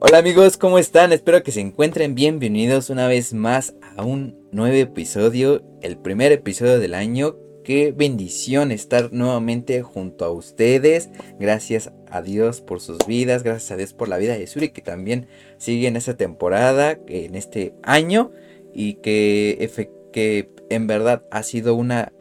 [0.00, 1.12] Hola amigos, ¿cómo están?
[1.12, 6.78] Espero que se encuentren bienvenidos una vez más a un nuevo episodio, el primer episodio
[6.78, 7.34] del año.
[7.64, 11.10] Qué bendición estar nuevamente junto a ustedes.
[11.40, 14.82] Gracias a Dios por sus vidas, gracias a Dios por la vida de Suri que
[14.82, 15.26] también
[15.56, 18.30] sigue en esta temporada, en este año
[18.72, 19.68] y que,
[20.12, 22.12] que en verdad ha sido una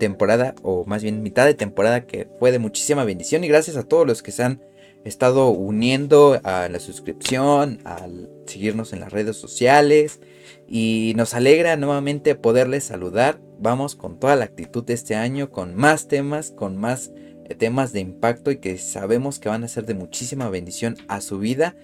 [0.00, 3.84] temporada o más bien mitad de temporada que fue de muchísima bendición y gracias a
[3.84, 4.62] todos los que se han
[5.04, 10.20] estado uniendo a la suscripción, al seguirnos en las redes sociales
[10.66, 13.40] y nos alegra nuevamente poderles saludar.
[13.58, 17.10] Vamos con toda la actitud de este año, con más temas, con más
[17.48, 21.20] eh, temas de impacto y que sabemos que van a ser de muchísima bendición a
[21.20, 21.74] su vida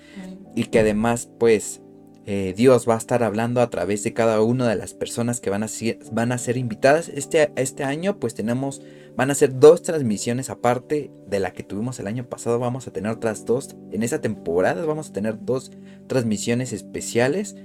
[0.55, 1.81] y que además pues
[2.27, 5.51] eh, Dios va a estar hablando a través de cada una de las personas que
[5.51, 7.09] van a ser, van a ser invitadas.
[7.09, 8.81] Este, este año pues tenemos,
[9.17, 12.59] van a ser dos transmisiones aparte de la que tuvimos el año pasado.
[12.59, 13.77] Vamos a tener otras dos.
[13.93, 15.71] En esa temporada vamos a tener dos
[16.07, 17.57] transmisiones especiales.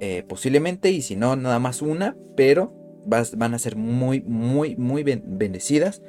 [0.00, 2.16] Eh, posiblemente y si no nada más una.
[2.36, 2.72] Pero
[3.06, 6.02] van a ser muy, muy, muy bendecidas.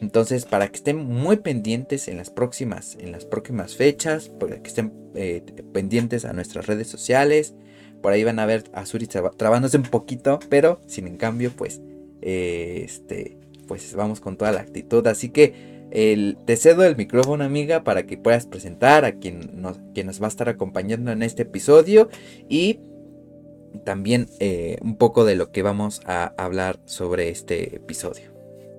[0.00, 4.68] Entonces, para que estén muy pendientes en las próximas, en las próximas fechas, para que
[4.68, 7.54] estén eh, pendientes a nuestras redes sociales.
[8.02, 11.80] Por ahí van a ver a Suri trabándose un poquito, pero sin en cambio, pues,
[12.20, 15.06] eh, este, pues vamos con toda la actitud.
[15.06, 19.78] Así que el, te cedo el micrófono, amiga, para que puedas presentar a quien nos,
[19.78, 22.08] va a estar acompañando en este episodio
[22.48, 22.80] y
[23.84, 28.36] también eh, un poco de lo que vamos a hablar sobre este episodio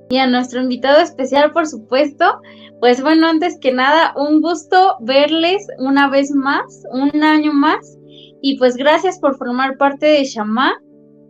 [0.09, 2.41] y a nuestro invitado especial, por supuesto.
[2.79, 7.97] Pues bueno, antes que nada, un gusto verles una vez más, un año más.
[8.41, 10.75] Y pues gracias por formar parte de Shama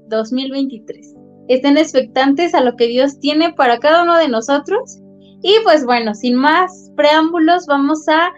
[0.09, 1.16] 2023.
[1.47, 4.99] Estén expectantes a lo que Dios tiene para cada uno de nosotros.
[5.41, 8.31] Y pues bueno, sin más preámbulos, vamos a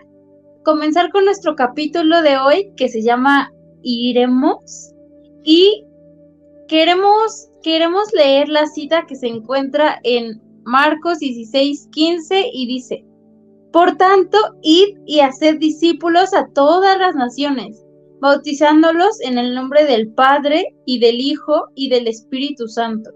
[0.64, 3.52] comenzar con nuestro capítulo de hoy que se llama
[3.82, 4.94] Iremos.
[5.44, 5.86] Y
[6.68, 13.06] queremos queremos leer la cita que se encuentra en Marcos 16, 15 y dice,
[13.72, 17.84] Por tanto, id y haced discípulos a todas las naciones,
[18.22, 23.12] bautizándolos en el nombre del Padre y del Hijo y del Espíritu Santo.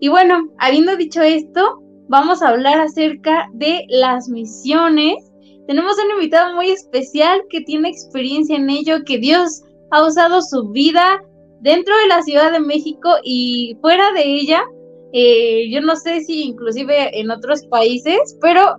[0.00, 5.14] Y bueno, habiendo dicho esto, vamos a hablar acerca de las misiones.
[5.66, 10.70] Tenemos un invitado muy especial que tiene experiencia en ello, que Dios ha usado su
[10.70, 11.22] vida
[11.60, 14.62] dentro de la Ciudad de México y fuera de ella,
[15.14, 18.76] eh, yo no sé si inclusive en otros países, pero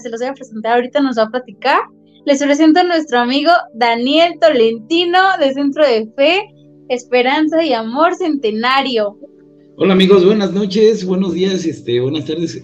[0.00, 1.80] se los voy a presentar ahorita, nos va a platicar.
[2.24, 6.42] Les presento a nuestro amigo Daniel Tolentino de Centro de Fe,
[6.88, 9.18] Esperanza y Amor Centenario.
[9.76, 12.62] Hola amigos, buenas noches, buenos días, este, buenas tardes.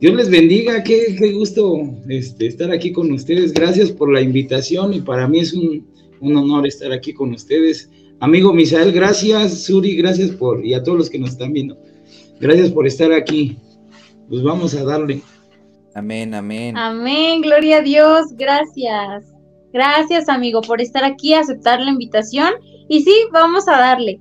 [0.00, 1.80] Dios les bendiga, qué, qué gusto
[2.10, 3.54] este, estar aquí con ustedes.
[3.54, 5.86] Gracias por la invitación y para mí es un,
[6.20, 7.88] un honor estar aquí con ustedes.
[8.20, 9.62] Amigo Misael, gracias.
[9.62, 11.78] Suri, gracias por, y a todos los que nos están viendo,
[12.38, 13.56] gracias por estar aquí.
[14.28, 15.22] Pues vamos a darle.
[15.94, 16.76] Amén, amén.
[16.76, 19.24] Amén, gloria a Dios, gracias.
[19.72, 22.52] Gracias, amigo, por estar aquí, aceptar la invitación.
[22.88, 24.20] Y sí, vamos a darle.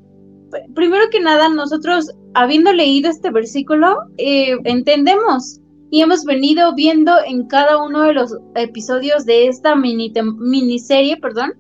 [0.74, 5.60] Primero que nada, nosotros, habiendo leído este versículo, eh, entendemos
[5.92, 11.54] y hemos venido viendo en cada uno de los episodios de esta mini miniserie, perdón,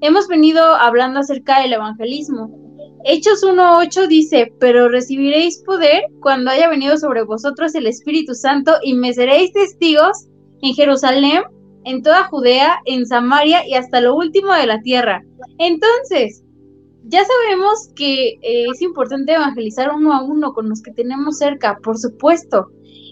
[0.00, 2.65] hemos venido hablando acerca del evangelismo.
[3.04, 8.94] Hechos 1.8 dice, pero recibiréis poder cuando haya venido sobre vosotros el Espíritu Santo y
[8.94, 10.26] me seréis testigos
[10.62, 11.42] en Jerusalén,
[11.84, 15.24] en toda Judea, en Samaria y hasta lo último de la tierra.
[15.58, 16.42] Entonces,
[17.04, 21.78] ya sabemos que eh, es importante evangelizar uno a uno con los que tenemos cerca,
[21.82, 22.70] por supuesto.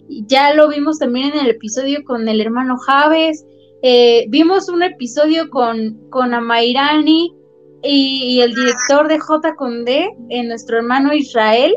[0.09, 3.45] Ya lo vimos también en el episodio con el hermano Javes,
[3.87, 7.37] eh, vimos un episodio con, con Amairani
[7.85, 11.75] y, el director de J con en nuestro hermano Israel,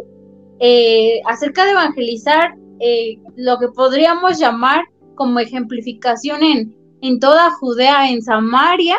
[0.60, 8.10] eh, acerca de evangelizar eh, lo que podríamos llamar como ejemplificación en, en toda Judea,
[8.10, 8.98] en Samaria,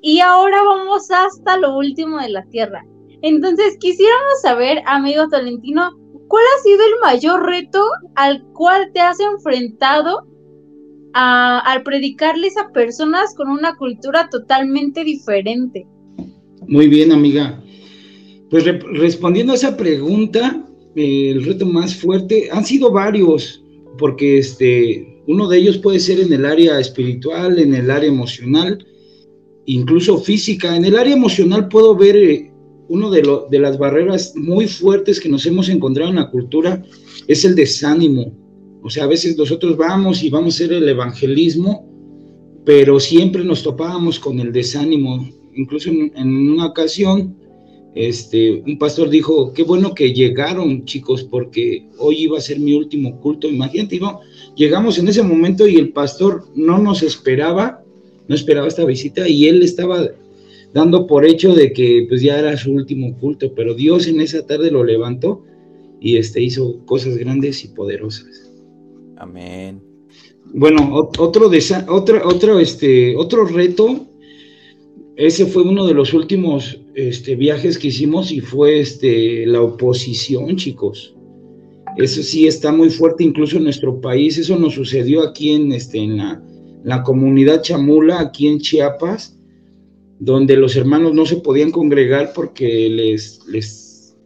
[0.00, 2.84] y ahora vamos hasta lo último de la tierra.
[3.22, 5.90] Entonces, quisiéramos saber, amigo Tolentino,
[6.28, 7.84] ¿cuál ha sido el mayor reto
[8.16, 10.26] al cual te has enfrentado
[11.14, 15.86] al predicarles a personas con una cultura totalmente diferente.
[16.66, 17.62] Muy bien, amiga.
[18.50, 23.62] Pues respondiendo a esa pregunta, el reto más fuerte han sido varios,
[23.98, 28.86] porque este, uno de ellos puede ser en el área espiritual, en el área emocional,
[29.66, 30.76] incluso física.
[30.76, 32.52] En el área emocional puedo ver eh,
[32.88, 36.82] uno de, de las barreras muy fuertes que nos hemos encontrado en la cultura,
[37.26, 38.36] es el desánimo
[38.84, 41.88] o sea, a veces nosotros vamos y vamos a hacer el evangelismo
[42.64, 45.28] pero siempre nos topábamos con el desánimo.
[45.54, 47.36] Incluso en, una ocasión,
[47.94, 52.74] este, un pastor dijo, qué bueno que llegaron chicos, porque hoy iba a ser mi
[52.74, 53.48] último culto.
[53.48, 54.20] Imagínate, ¿no?
[54.54, 57.82] llegamos en ese momento y el pastor no nos esperaba,
[58.28, 60.08] no esperaba esta visita y él estaba
[60.72, 64.46] dando por hecho de que pues ya era su último culto, pero Dios en esa
[64.46, 65.44] tarde lo levantó
[66.00, 68.50] y este hizo cosas grandes y poderosas.
[69.16, 69.80] Amén.
[70.54, 71.48] Bueno, otro,
[71.88, 74.06] otro, otro, este, otro reto,
[75.16, 80.56] ese fue uno de los últimos este, viajes que hicimos y fue este, la oposición,
[80.56, 81.14] chicos.
[81.98, 84.38] Eso sí está muy fuerte incluso en nuestro país.
[84.38, 89.36] Eso nos sucedió aquí en, este, en la, comunidad chamula, aquí en Chiapas,
[90.18, 94.16] donde los hermanos no se podían congregar porque les, les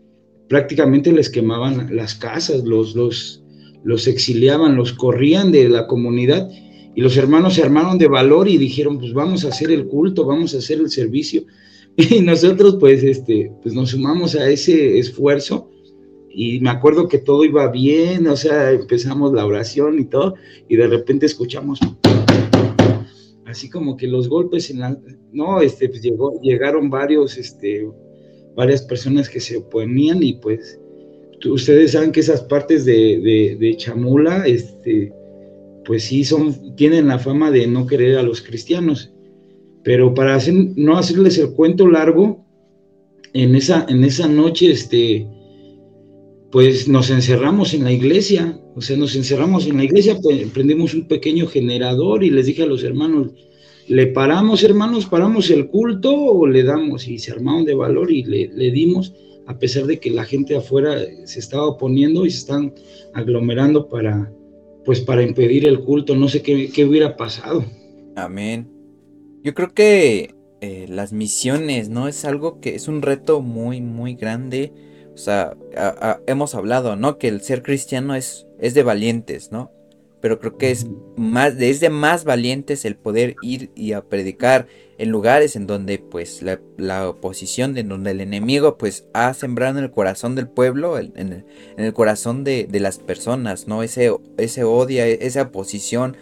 [0.48, 6.48] prácticamente les quemaban las casas, los, los exiliaban, los corrían de la comunidad
[6.96, 10.24] y los hermanos se armaron de valor y dijeron, pues vamos a hacer el culto,
[10.24, 11.44] vamos a hacer el servicio.
[11.98, 15.70] Y nosotros pues, este, pues nos sumamos a ese esfuerzo
[16.30, 20.34] y me acuerdo que todo iba bien, o sea, empezamos la oración y todo,
[20.68, 21.80] y de repente escuchamos
[23.46, 24.98] así como que los golpes en la,
[25.32, 27.88] no, este, pues llegó, llegaron varios, este,
[28.54, 30.78] varias personas que se oponían y pues
[31.44, 35.12] ustedes saben que esas partes de, de, Chamula, este,
[35.86, 39.12] pues sí son, tienen la fama de no querer a los cristianos,
[39.84, 40.38] pero para
[40.74, 42.44] no hacerles el cuento largo,
[43.32, 45.26] en esa, en esa noche, este,
[46.50, 50.18] pues nos encerramos en la iglesia, o sea, nos encerramos en la iglesia,
[50.52, 53.32] prendimos un pequeño generador y les dije a los hermanos,
[53.88, 57.06] ¿le paramos, hermanos, paramos el culto o le damos?
[57.06, 59.14] Y se armaron de valor y le, dimos,
[59.46, 62.74] a pesar de que la gente afuera se estaba oponiendo y se están
[63.12, 64.32] aglomerando para,
[64.86, 66.16] pues, para impedir el culto.
[66.16, 67.64] No sé qué, hubiera pasado.
[68.14, 68.70] Amén.
[69.42, 72.08] Yo creo que eh, las misiones, ¿no?
[72.08, 74.72] Es algo que es un reto muy, muy grande
[75.16, 75.56] o sea,
[76.26, 77.16] hemos hablado, ¿no?
[77.16, 79.72] Que el ser cristiano es, es de valientes, ¿no?
[80.20, 80.86] Pero creo que es
[81.16, 84.66] más, es de más valientes el poder ir y a predicar
[84.98, 89.84] en lugares en donde pues la, oposición, en donde el enemigo pues ha sembrado en
[89.84, 91.44] el corazón del pueblo, en,
[91.76, 93.82] el, corazón de, de, las personas, ¿no?
[93.82, 96.16] Ese, ese odio, esa oposición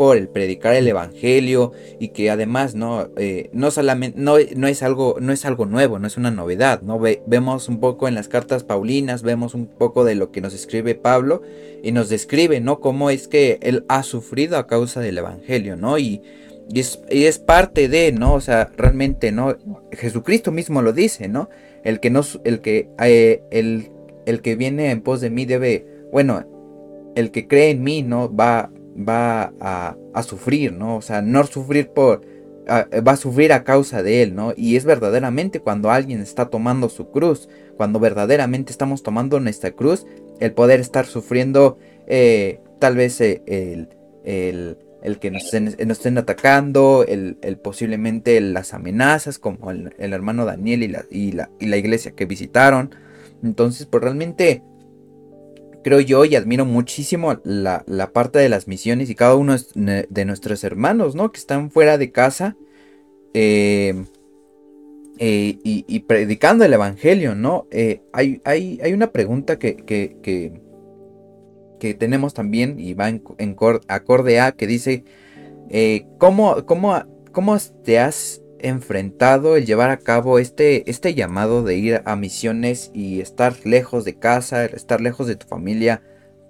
[0.00, 4.82] por el predicar el evangelio y que además no eh, no solamente no, no, es
[4.82, 8.26] algo no es algo nuevo no es una novedad no vemos un poco en las
[8.26, 11.42] cartas paulinas vemos un poco de lo que nos escribe Pablo
[11.82, 15.98] y nos describe no cómo es que él ha sufrido a causa del evangelio no
[15.98, 16.22] y,
[16.70, 19.58] y es, y es parte de no o sea realmente no
[19.92, 21.50] Jesucristo mismo lo dice no
[21.84, 23.90] el que no el que eh, el,
[24.24, 26.46] el que viene en pos de mí debe bueno
[27.16, 30.96] el que cree en mí no va va a, sufrir, ¿no?
[30.96, 32.22] O sea, no sufrir por,
[32.68, 34.52] va a sufrir a causa de él, ¿no?
[34.56, 40.06] Y es verdaderamente cuando alguien está tomando su cruz, cuando verdaderamente estamos tomando nuestra cruz,
[40.40, 43.42] el poder estar sufriendo eh, tal vez eh,
[44.24, 50.88] el, el, que nos estén, atacando, el, posiblemente las amenazas como el, hermano Daniel y
[50.88, 52.94] la, y, la, y la iglesia que visitaron.
[53.42, 54.62] Entonces, pues realmente
[55.82, 60.64] creo yo y admiro muchísimo la, parte de las misiones y cada uno de nuestros
[60.64, 61.32] hermanos, ¿no?
[61.32, 62.56] Que están fuera de casa
[63.34, 64.04] eh,
[65.18, 67.66] eh, y, predicando el Evangelio, ¿no?
[67.70, 70.16] Eh, hay, hay, hay, una pregunta que, que,
[71.78, 73.22] que, tenemos también y va en,
[73.88, 75.04] acorde a que dice,
[76.18, 82.02] ¿cómo, cómo, ¿cómo te has enfrentado el llevar a cabo este, este llamado de ir
[82.04, 86.02] a misiones y estar lejos de casa, estar lejos de tu familia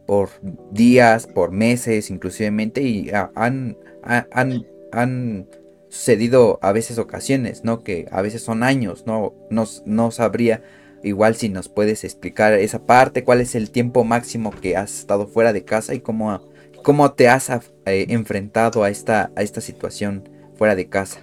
[0.06, 0.30] por
[0.72, 5.46] días, por meses, inclusivemente, y han, han, han
[5.88, 7.82] sucedido a veces ocasiones, ¿no?
[7.84, 9.34] Que a veces son años, ¿no?
[9.50, 10.62] No, no sabría
[11.02, 15.26] igual si nos puedes explicar esa parte, cuál es el tiempo máximo que has estado
[15.26, 16.48] fuera de casa y cómo,
[16.82, 21.20] cómo te has eh, enfrentado a esta, a esta situación fuera de casa.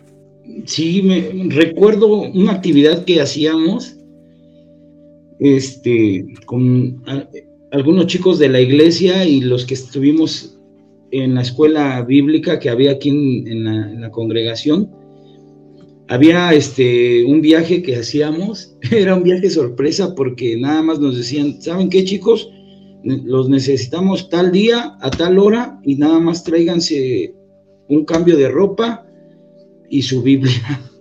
[0.65, 3.97] Sí, me recuerdo una actividad que hacíamos
[5.39, 7.03] este, con
[7.71, 10.57] algunos chicos de la iglesia y los que estuvimos
[11.11, 14.91] en la escuela bíblica que había aquí en, la, congregación.
[16.09, 21.61] Había este, un viaje que hacíamos, era un viaje sorpresa porque nada más nos decían,
[21.61, 22.49] ¿saben qué chicos?
[23.03, 27.33] Los necesitamos tal día, a tal hora y nada más tráiganse
[27.89, 29.06] un cambio de ropa
[29.89, 30.81] y su Biblia.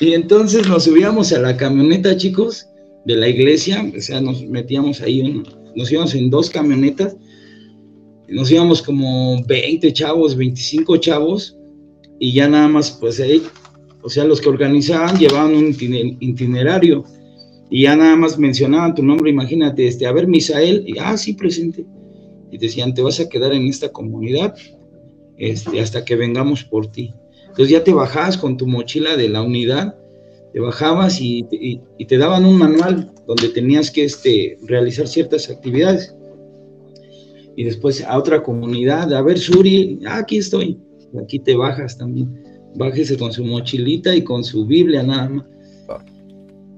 [0.00, 2.68] Y entonces nos subíamos a la camioneta, chicos,
[3.04, 5.42] de la iglesia, o sea, nos metíamos ahí,
[5.74, 7.16] nos íbamos en dos camionetas,
[8.28, 11.56] nos íbamos como 20 chavos, 25 chavos,
[12.20, 13.42] y ya nada más, pues ahí,
[14.02, 15.74] o sea, los que organizaban llevaban un
[16.20, 17.04] itinerario
[17.70, 21.34] y ya nada más mencionaban tu nombre, imagínate, este, a ver, Misael, y ah, sí,
[21.34, 21.84] presente.
[22.50, 24.54] Y decían, te vas a quedar en esta comunidad
[25.36, 27.12] este, hasta que vengamos por ti.
[27.58, 29.96] Entonces ya te bajabas con tu mochila de la unidad,
[30.52, 31.42] te bajabas y,
[32.06, 36.14] te daban un manual donde tenías que este, realizar ciertas actividades.
[37.56, 40.78] Y después a otra comunidad, a ver, Suri, aquí estoy,
[41.20, 42.44] aquí te bajas también.
[42.76, 45.44] Bájese con su mochilita y con su Biblia nada más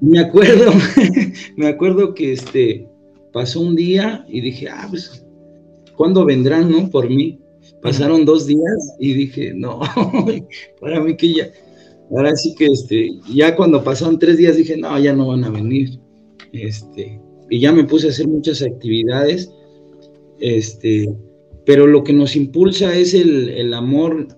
[0.00, 0.72] me acuerdo,
[1.56, 2.88] me acuerdo que este,
[3.32, 5.24] pasó un día y dije, ah, pues,
[5.96, 6.90] ¿cuándo vendrán, no?
[6.90, 7.39] Por mí.
[7.82, 9.80] Pasaron dos días y dije, no,
[10.80, 11.50] para mí que ya,
[12.10, 15.50] ahora sí que este, ya cuando pasaron tres días dije, no, ya no van a
[15.50, 15.98] venir.
[16.52, 19.50] Este, y ya me puse a hacer muchas actividades,
[20.40, 21.08] este,
[21.64, 24.28] pero lo que nos impulsa es el, el amor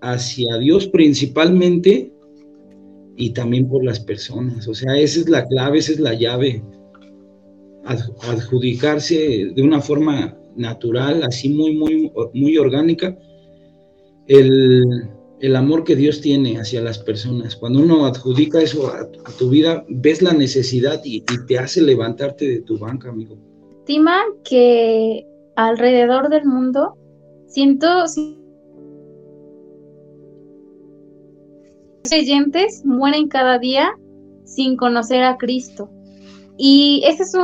[0.00, 2.12] hacia Dios principalmente
[3.16, 4.68] y también por las personas.
[4.68, 6.62] O sea, esa es la clave, esa es la llave.
[7.84, 13.16] adjudicarse de una forma natural, así muy, muy, muy orgánica,
[14.26, 15.10] el,
[15.54, 17.56] amor que Dios tiene hacia las personas.
[17.56, 19.08] Cuando uno adjudica eso a,
[19.38, 23.36] tu vida, ves la necesidad y, te hace levantarte de tu banca, amigo.
[23.78, 26.96] Estima que alrededor del mundo,
[27.46, 27.86] siento,
[32.02, 33.92] creyentes mueren cada día
[34.44, 35.90] sin conocer a Cristo.
[36.58, 37.34] Y esta es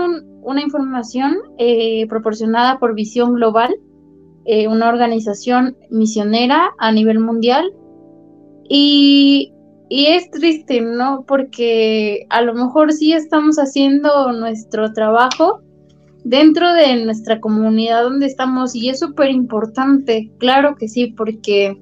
[0.42, 3.74] una información eh, proporcionada por Visión Global,
[4.44, 7.72] eh, una organización misionera a nivel mundial.
[8.68, 9.52] Y,
[9.88, 11.24] y, es triste, ¿no?
[11.26, 15.60] Porque a lo mejor sí estamos haciendo nuestro trabajo
[16.24, 21.76] dentro de nuestra comunidad donde estamos y es súper importante, claro que sí, porque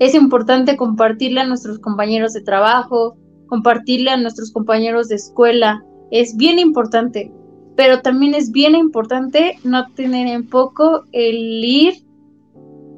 [0.00, 5.84] es importante compartirle a nuestros compañeros de trabajo, compartirle a nuestros compañeros de escuela.
[6.12, 7.32] Es bien importante,
[7.76, 11.94] pero también es bien importante no tener en poco el ir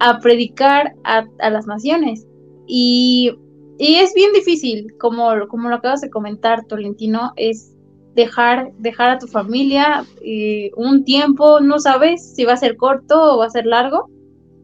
[0.01, 2.27] a predicar a, las naciones.
[2.67, 3.33] Y,
[3.79, 7.75] es bien difícil, como, como lo acabas de comentar, Tolentino, es
[8.15, 13.35] dejar, dejar a tu familia eh, un tiempo, no sabes si va a ser corto
[13.35, 14.11] o va a ser largo,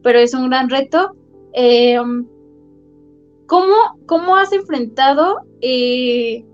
[0.03, 1.11] pero es un gran reto.
[1.53, 1.99] Eh,
[3.51, 6.45] ¿cómo, has enfrentado eh,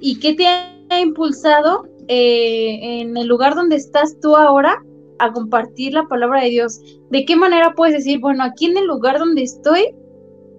[0.00, 0.46] y qué te
[0.92, 4.82] ha impulsado eh, en el lugar donde estás tú ahora
[5.18, 6.80] a compartir la palabra de Dios?
[7.10, 9.94] ¿De qué manera puedes decir, bueno, aquí en el lugar donde estoy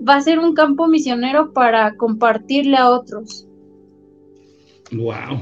[0.07, 3.47] va a ser un campo misionero para compartirle a otros?
[4.91, 5.39] Wow.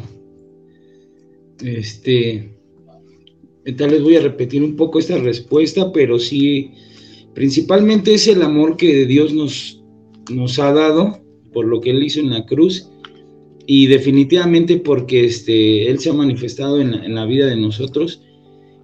[1.63, 2.57] Este,
[3.77, 6.71] tal vez voy a repetir un poco esta respuesta, pero sí,
[7.33, 9.83] principalmente es el amor que Dios nos,
[10.31, 11.19] nos ha dado
[11.53, 12.89] por lo que Él hizo en la cruz
[13.73, 18.21] y definitivamente porque este, Él se ha manifestado en la, vida de nosotros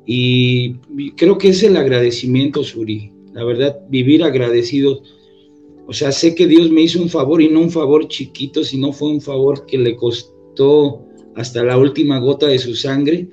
[0.06, 0.76] y
[1.18, 3.12] creo que es el agradecimiento, Suri.
[3.34, 5.04] La verdad, vivir agradecido.
[5.88, 8.94] O sea, sé que Dios me hizo un favor y no un favor chiquito, sino
[8.94, 13.28] fue un favor que le costó hasta la última gota de su sangre.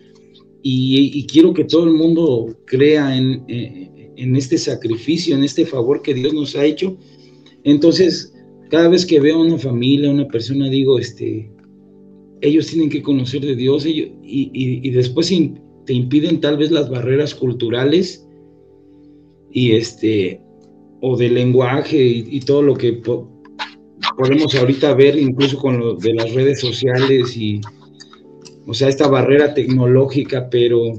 [0.61, 6.14] Y, quiero que todo el mundo crea en, en, este sacrificio, en este favor que
[6.14, 6.99] Dios nos ha hecho
[7.64, 8.33] entonces,
[8.74, 11.48] cada vez que veo a una familia, a una persona, digo, este,
[12.40, 15.32] ellos tienen que conocer de Dios ellos, y, después
[15.86, 18.26] te impiden tal vez las barreras culturales
[19.52, 20.40] y este,
[21.00, 23.00] o de lenguaje y, todo lo que
[24.16, 27.60] podemos ahorita ver incluso con lo de las redes sociales y,
[28.66, 30.94] o sea, esta barrera tecnológica, pero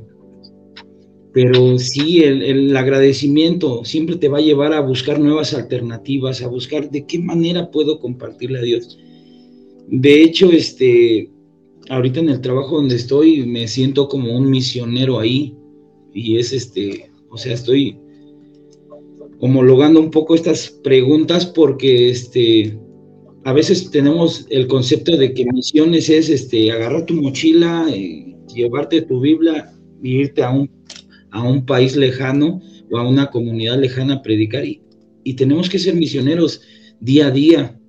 [1.36, 6.90] pero sí, el, agradecimiento siempre te va a llevar a buscar nuevas alternativas, a buscar
[6.90, 8.98] de qué manera puedo compartirle a Dios.
[9.90, 11.30] De hecho, este,
[11.90, 15.54] ahorita en el trabajo donde estoy me siento como un misionero ahí
[16.14, 18.00] y es este, o sea, estoy
[19.42, 22.80] homologando un poco estas preguntas porque este,
[23.44, 29.02] a veces tenemos el concepto de que misiones es este, agarrar tu mochila, y llevarte
[29.02, 29.70] tu Biblia
[30.02, 30.70] e irte a un
[31.36, 34.82] a un país lejano o a una comunidad lejana a predicar y,
[35.36, 36.62] tenemos que ser misioneros
[37.00, 37.80] día a día.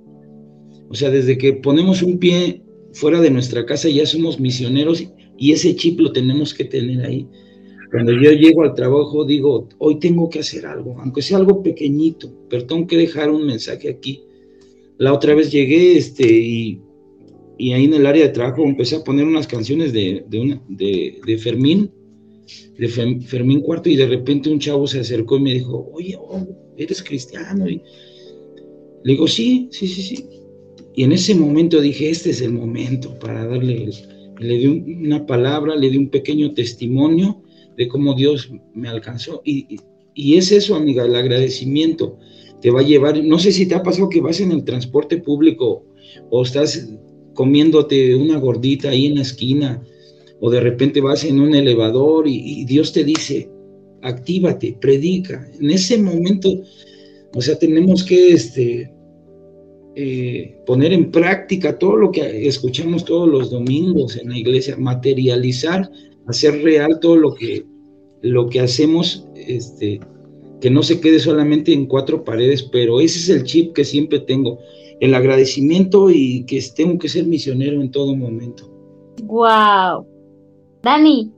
[0.89, 2.63] O sea, desde que ponemos un pie
[2.95, 5.05] fuera de nuestra casa ya somos misioneros
[5.39, 7.29] y ese chip lo tenemos que tener ahí.
[7.91, 12.33] Cuando yo llego al trabajo digo, hoy tengo que hacer algo, aunque sea algo pequeñito,
[12.49, 14.23] pero tengo que dejar un mensaje aquí.
[14.97, 16.81] La otra vez llegué este, y,
[17.59, 21.91] ahí en el área de trabajo empecé a poner unas canciones de, de, de Fermín
[22.79, 26.47] de Fermín Cuarto y de repente un chavo se acercó y me dijo, oye, oh,
[26.77, 27.69] eres cristiano.
[27.69, 27.83] Y,
[29.05, 30.27] Le digo, sí, sí, sí, sí.
[30.95, 33.91] Y en ese momento dije, este es el momento para darle,
[34.39, 37.43] le di una palabra, le di un pequeño testimonio
[37.77, 39.43] de cómo Dios me alcanzó.
[39.45, 39.77] Y,
[40.15, 42.19] y es eso, amiga, el agradecimiento
[42.63, 45.19] te va a llevar, no sé si te ha pasado que vas en el transporte
[45.19, 45.85] público
[46.31, 46.89] o estás
[47.35, 49.83] comiéndote una gordita ahí en la esquina
[50.47, 53.51] o de repente vas en un elevador y, Dios te dice,
[54.03, 55.45] actívate, predica.
[55.61, 56.63] En ese momento,
[57.35, 58.89] o sea, tenemos que este,
[59.97, 65.91] eh, poner en práctica todo lo que escuchamos todos los domingos en la iglesia, materializar,
[66.29, 67.65] hacer real todo lo que,
[68.23, 69.99] lo que hacemos, este,
[70.61, 74.21] que no se quede solamente en cuatro paredes, pero ese es el chip que siempre
[74.21, 74.61] tengo,
[75.01, 78.71] el agradecimiento y que tengo que ser misionero en todo momento.
[79.25, 80.16] Wow.
[80.83, 81.33] Dani,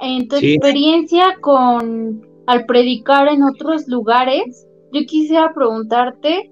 [0.00, 6.50] en tu experiencia con al predicar en otros lugares, yo quisiera preguntarte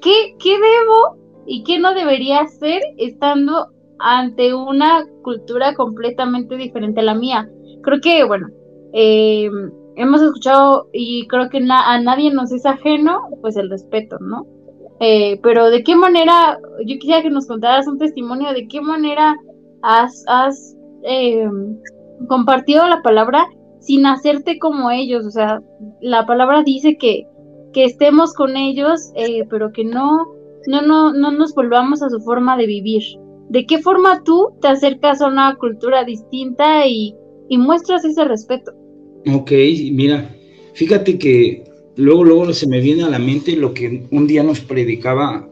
[0.00, 7.04] ¿qué, qué debo y qué no debería hacer estando ante una cultura completamente diferente a
[7.04, 7.48] la mía.
[7.82, 8.48] Creo que, bueno,
[8.92, 9.48] eh,
[9.96, 14.46] hemos escuchado y creo que a nadie nos es ajeno, pues el respeto, ¿no?
[15.00, 19.34] Eh, pero de qué manera, yo quisiera que nos contaras un testimonio de qué manera
[19.82, 20.75] has, has
[21.06, 21.48] eh,
[22.28, 23.46] compartido la palabra
[23.80, 25.62] sin hacerte como ellos, o sea,
[26.00, 27.26] la palabra dice que,
[27.72, 30.26] que estemos con ellos, eh, pero que no,
[30.66, 33.02] no, no, no nos volvamos a su forma de vivir.
[33.48, 37.14] ¿De qué forma tú te acercas a una cultura distinta y,
[37.48, 38.72] y muestras ese respeto?
[39.32, 39.52] Ok,
[39.92, 40.34] mira,
[40.74, 44.60] fíjate que luego, luego se me viene a la mente lo que un día nos
[44.60, 45.48] predicaba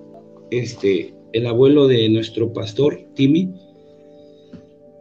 [0.50, 3.52] este, el abuelo de nuestro pastor, Timmy,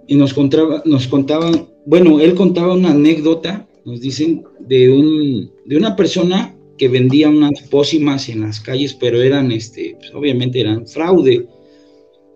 [0.08, 1.52] y nos contaba, nos contaba,
[1.86, 7.62] bueno, él contaba una anécdota, nos dicen, de, un, de una persona que vendía unas
[7.70, 11.48] pócimas en las calles, pero eran, este, pues, obviamente eran fraude.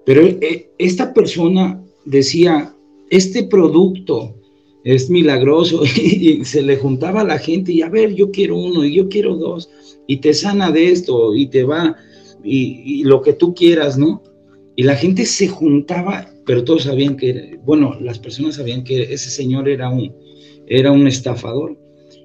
[0.05, 2.73] Pero eh, esta persona decía,
[3.09, 4.35] este producto
[4.83, 8.85] es milagroso y, se le juntaba a la gente y a ver, yo quiero uno
[8.85, 9.69] y yo quiero dos
[10.07, 11.97] y te sana de esto y te va
[12.43, 14.23] y, lo que tú quieras, ¿no?
[14.75, 19.29] Y la gente se juntaba, pero todos sabían que, bueno, las personas sabían que ese
[19.29, 20.15] señor era un,
[20.65, 21.77] era un estafador.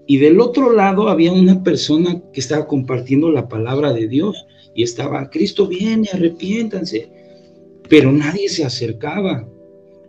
[0.07, 4.85] Y del otro lado había una persona que estaba compartiendo la palabra de Dios y
[4.85, 7.11] estaba, Cristo viene, arrepiéntanse.
[7.89, 9.49] Pero nadie se acercaba.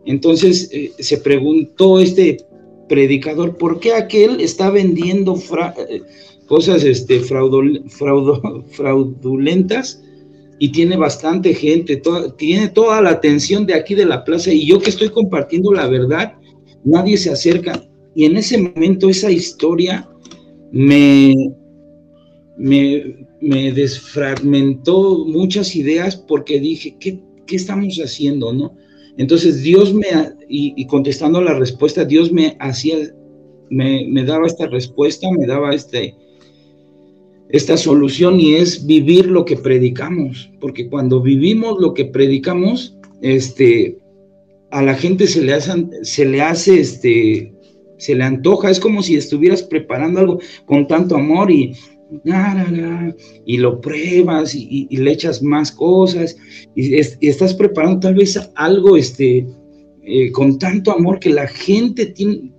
[0.05, 2.37] Entonces eh, se preguntó este
[2.87, 5.35] predicador, ¿por qué aquel está vendiendo
[5.89, 6.01] eh,
[6.45, 7.19] cosas este,
[8.69, 10.02] fraudulentas
[10.63, 12.01] y tiene bastante gente,
[12.37, 15.89] tiene toda la atención de aquí de la plaza y yo que estoy compartiendo la
[15.89, 16.35] verdad,
[16.85, 17.85] nadie se acerca.
[18.15, 20.07] Y en ese momento esa historia
[20.71, 21.35] me,
[22.55, 28.53] me, me desfragmentó muchas ideas porque dije, ¿qué, qué estamos haciendo?
[28.53, 28.73] ¿no?
[29.17, 30.07] Entonces Dios me,
[30.47, 32.99] y, contestando la respuesta, Dios me hacía,
[33.69, 36.15] me, daba esta respuesta, me daba este,
[37.53, 43.99] esta solución y es vivir lo que predicamos, porque cuando vivimos lo que predicamos, este,
[44.71, 47.53] a la gente se le hace, se le hace, este,
[47.99, 51.75] se le antoja, es como si estuvieras preparando algo con tanto amor y,
[53.45, 56.35] y lo pruebas y, le echas más cosas
[56.75, 59.45] y, estás preparando tal vez algo este,
[60.01, 62.51] eh, con tanto amor que la gente tiene,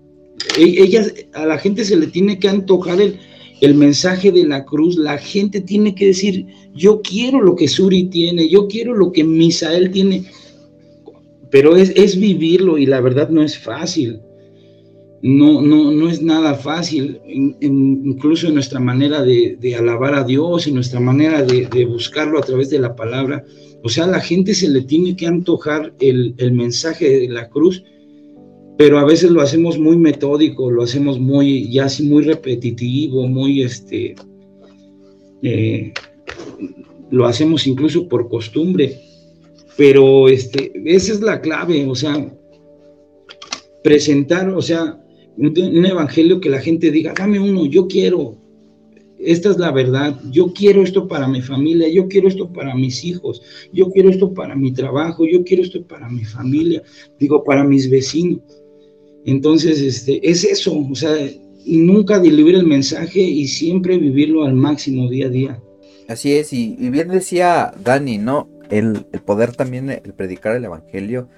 [0.56, 3.18] e, ella, a la gente se le tiene que antojar el,
[3.60, 8.04] el mensaje de la cruz, la gente tiene que decir, yo quiero lo que Suri
[8.04, 10.24] tiene, yo quiero lo que Misael tiene,
[11.50, 14.20] pero es, es vivirlo y la verdad no es fácil
[15.24, 20.72] no, no, no es nada fácil, incluso en nuestra manera de, alabar a Dios y
[20.72, 23.42] nuestra manera de, buscarlo a través de la palabra.
[23.82, 27.82] O sea, la gente se le tiene que antojar el, mensaje de la cruz,
[28.76, 33.62] pero a veces lo hacemos muy metódico, lo hacemos muy, ya así muy repetitivo, muy
[33.62, 34.14] este,
[35.42, 35.92] eh,
[37.10, 39.00] lo hacemos incluso por costumbre,
[39.76, 42.34] pero este, esa es la clave, o sea,
[43.84, 45.00] presentar, o sea,
[45.36, 48.36] un, evangelio que la gente diga, dame uno, yo quiero,
[49.18, 53.04] esta es la verdad, yo quiero esto para mi familia, yo quiero esto para mis
[53.04, 53.40] hijos,
[53.72, 56.82] yo quiero esto para mi trabajo, yo quiero esto para mi familia,
[57.20, 58.40] digo, para mis vecinos.
[59.24, 61.14] Entonces, este, es eso, o sea,
[61.66, 65.62] nunca diluir el mensaje y siempre vivirlo al máximo día a día.
[66.08, 68.48] Así es, y, bien decía Dani, ¿no?
[68.70, 71.28] El, el poder también, el predicar el Evangelio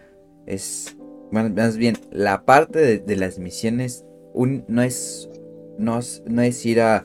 [0.47, 0.97] es
[1.31, 4.05] más bien, la parte de, las misiones
[4.69, 5.29] no, es,
[5.79, 7.05] no, es ir a,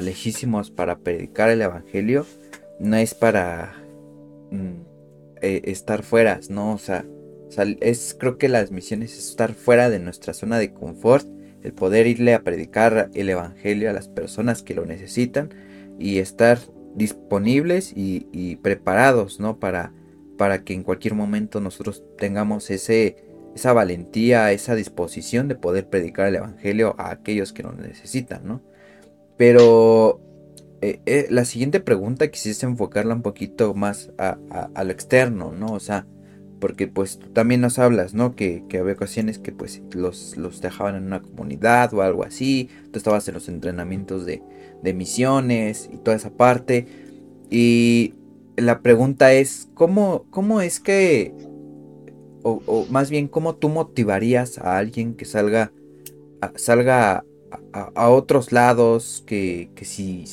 [0.00, 2.26] lejísimos para predicar el Evangelio,
[2.78, 3.74] no es para
[4.50, 4.82] mm,
[5.42, 6.74] eh, estar fuera, ¿no?
[6.74, 7.04] O sea,
[7.80, 11.26] es creo que las misiones es estar fuera de nuestra zona de confort,
[11.62, 15.50] el poder irle a predicar el evangelio a las personas que lo necesitan
[15.98, 16.58] y estar
[16.94, 19.58] disponibles y, preparados, ¿no?
[19.58, 19.92] Para,
[20.38, 23.16] para que en cualquier momento nosotros tengamos ese,
[23.54, 28.62] esa valentía, esa disposición de poder predicar el evangelio a aquellos que lo necesitan, ¿no?
[29.36, 30.20] Pero
[30.82, 34.38] eh, eh, la siguiente pregunta quisiese enfocarla un poquito más a,
[34.84, 35.72] lo externo, ¿no?
[35.72, 36.06] O sea,
[36.60, 38.34] porque pues tú también nos hablas, ¿no?
[38.34, 42.98] Que, había ocasiones que pues los, los, dejaban en una comunidad o algo así, tú
[42.98, 44.42] estabas en los entrenamientos de,
[44.82, 46.86] de misiones y toda esa parte.
[47.50, 48.14] Y
[48.56, 51.34] la pregunta es, ¿cómo, cómo es que,
[52.42, 55.72] o, más bien, cómo tú motivarías a alguien que salga,
[56.54, 57.24] salga
[57.72, 60.26] a, otros lados, que, que si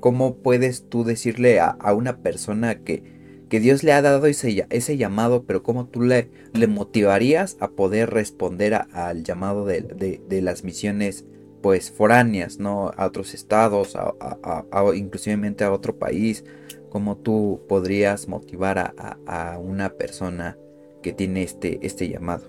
[0.00, 3.17] ¿Cómo puedes tú decirle a, una persona que,
[3.48, 6.28] que, Dios le ha dado ese, ese llamado, pero cómo tú le,
[6.68, 11.24] motivarías a poder responder al llamado de, las misiones
[11.62, 12.92] pues foráneas, ¿no?
[12.96, 16.44] A otros estados, a, a, inclusivemente a otro país,
[16.88, 20.56] cómo tú podrías motivar a, una persona
[21.02, 22.46] que tiene este, este llamado.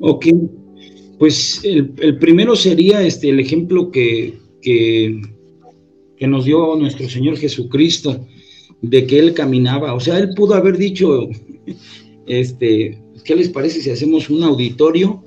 [0.00, 0.26] Ok,
[1.18, 5.22] pues el, el primero sería este, el ejemplo que, que,
[6.26, 8.26] nos dio nuestro Señor Jesucristo,
[8.82, 9.94] de que Él caminaba.
[9.94, 11.28] O sea, Él pudo haber dicho,
[12.26, 15.22] este, ¿qué les parece si hacemos un auditorio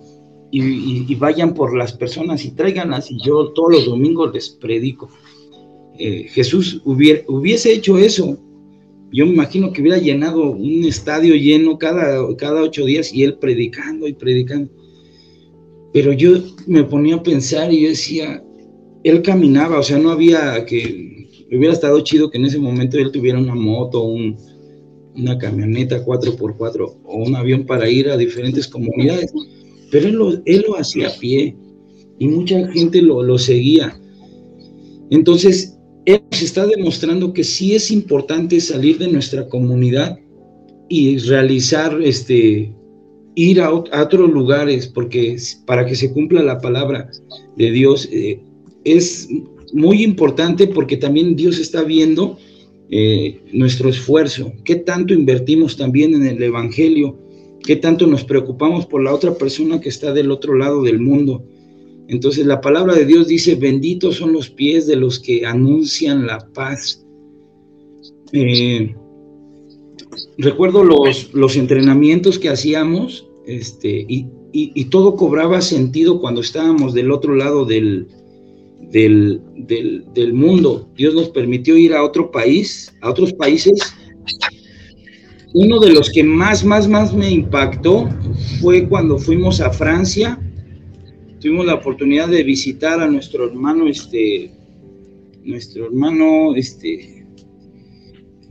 [0.52, 5.10] y, vayan por las personas y tráiganlas y yo todos los domingos les predico?
[5.98, 8.38] Eh, Jesús hubiese hecho eso.
[9.12, 13.38] Yo me imagino que hubiera llenado un estadio lleno cada, cada ocho días y él
[13.40, 14.72] predicando y predicando.
[15.92, 16.34] Pero yo
[16.68, 18.44] me ponía a pensar y yo decía,
[19.04, 21.19] él caminaba, o sea, no había que,
[21.58, 27.18] hubiera estado chido que en ese momento él tuviera una moto, una camioneta 4x4 o
[27.18, 29.34] un avión para ir a diferentes comunidades,
[29.92, 31.56] pero él lo, él lo hacía a pie
[32.20, 34.00] y mucha gente lo, lo seguía.
[35.10, 40.20] Entonces, él se está demostrando que sí es importante salir de nuestra comunidad
[40.88, 42.74] y realizar, este,
[43.36, 47.10] ir a, otros lugares, porque para que se cumpla la palabra
[47.58, 48.42] de Dios, eh,
[48.84, 49.30] es
[49.74, 52.38] muy importante porque también Dios está viendo
[52.90, 57.18] eh, nuestro esfuerzo, qué tanto invertimos también en el Evangelio,
[57.64, 61.46] qué tanto nos preocupamos por la otra persona que está del otro lado del mundo.
[62.08, 66.40] Entonces la palabra de Dios dice, benditos son los pies de los que anuncian la
[66.54, 67.06] paz.
[68.32, 68.96] Eh,
[70.40, 77.12] recuerdo los, los entrenamientos que hacíamos este, y, y todo cobraba sentido cuando estábamos del
[77.12, 78.08] otro lado del,
[78.92, 79.42] del,
[80.14, 80.90] del, mundo.
[80.96, 83.80] Dios nos permitió ir a otro país, a otros países.
[85.54, 88.10] Uno de los que más, más, más me impactó
[88.62, 90.40] fue cuando fuimos a Francia.
[91.40, 94.52] Tuvimos la oportunidad de visitar a nuestro hermano, este,
[95.44, 97.26] nuestro hermano, este,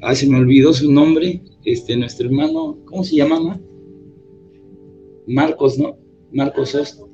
[0.03, 3.61] ah, se me olvidó su nombre, este, nuestro hermano, ¿cómo se llama?
[5.27, 5.99] Marcos, ¿no?
[6.33, 7.08] Marcos Osto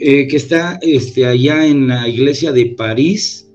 [0.00, 3.46] eh, que está este, allá en la iglesia de París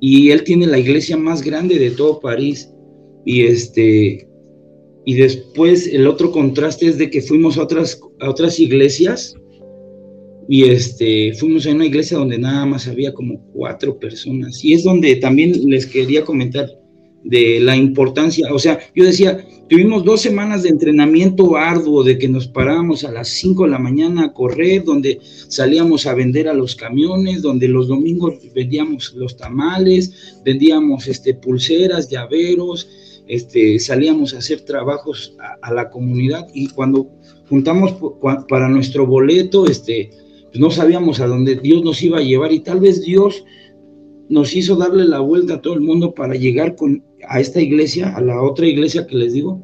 [0.00, 2.70] y él tiene la iglesia más grande de todo París.
[3.24, 4.26] Y este
[5.04, 9.34] y después el otro contraste es de que fuimos a otras a otras iglesias
[10.48, 14.64] y este fuimos a una iglesia donde nada más había como cuatro personas.
[14.64, 16.68] Y es donde también les quería comentar
[17.24, 22.28] de la importancia, o sea, yo decía, tuvimos dos semanas de entrenamiento arduo, de que
[22.28, 26.52] nos parábamos a las 5 de la mañana a correr, donde salíamos a vender a
[26.52, 32.86] los camiones, donde los domingos vendíamos los tamales, vendíamos este, pulseras, llaveros,
[33.26, 36.48] este, salíamos a hacer trabajos a, la comunidad.
[36.52, 37.08] Y cuando
[37.48, 37.94] juntamos
[38.50, 40.10] para nuestro boleto, este,
[40.50, 43.42] pues no sabíamos a dónde Dios nos iba a llevar y tal vez Dios
[44.32, 48.16] nos hizo darle la vuelta a todo el mundo para llegar con, a esta iglesia,
[48.16, 49.60] a la otra iglesia que les digo,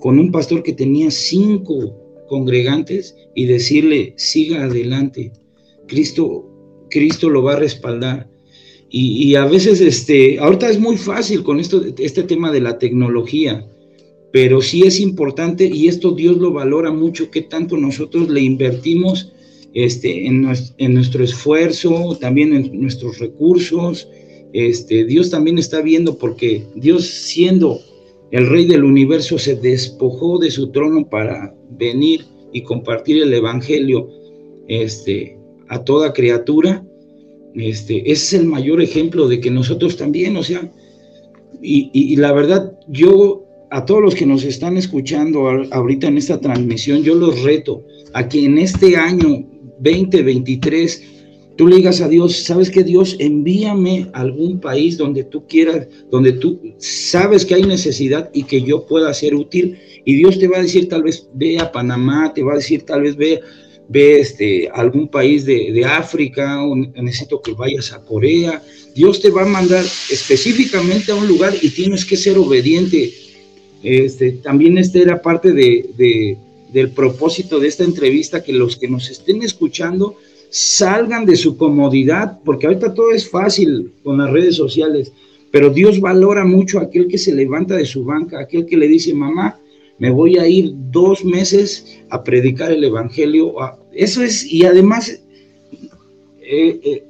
[0.00, 1.94] con un pastor que tenía cinco
[2.26, 5.32] congregantes y decirle, siga adelante,
[5.86, 6.48] Cristo,
[6.88, 8.26] Cristo lo va a respaldar.
[8.96, 13.66] Y, a veces, este, ahorita es muy fácil con esto, este tema de la tecnología,
[14.32, 19.32] pero sí es importante y esto Dios lo valora mucho, que tanto nosotros le invertimos
[19.74, 24.08] este, en, nuestro, esfuerzo, también en nuestros recursos.
[24.52, 27.80] Este, Dios también está viendo porque Dios siendo
[28.30, 34.08] el rey del universo se despojó de su trono para venir y compartir el evangelio
[34.68, 35.36] este,
[35.68, 36.84] a toda criatura.
[37.54, 40.70] Este, es el mayor ejemplo de que nosotros también, o sea,
[41.60, 47.02] y, la verdad, yo a todos los que nos están escuchando ahorita en esta transmisión,
[47.02, 47.82] yo los reto
[48.12, 49.46] a que en este año
[49.78, 51.14] 2023
[51.56, 55.86] tú le digas a Dios, sabes que Dios envíame a algún país donde tú quieras,
[56.10, 59.78] donde tú sabes que hay necesidad y que yo pueda ser útil.
[60.04, 62.82] Y Dios te va a decir tal vez ve a Panamá, te va a decir
[62.82, 63.40] tal vez ve,
[63.88, 68.62] ve este, algún país de, de África, o necesito que vayas a Corea.
[68.94, 73.12] Dios te va a mandar específicamente a un lugar y tienes que ser obediente.
[73.82, 76.38] Este, también esta era parte de,
[76.74, 80.16] del propósito de esta entrevista, que los que nos estén escuchando
[80.50, 85.12] salgan de su comodidad, porque ahorita todo es fácil con las redes sociales,
[85.52, 88.88] pero Dios valora mucho a aquel que se levanta de su banca, aquel que le
[88.88, 89.58] dice, mamá,
[89.98, 93.54] me voy a ir dos meses a predicar el Evangelio.
[93.92, 95.10] Eso es, y además,
[96.42, 97.04] eh, eh,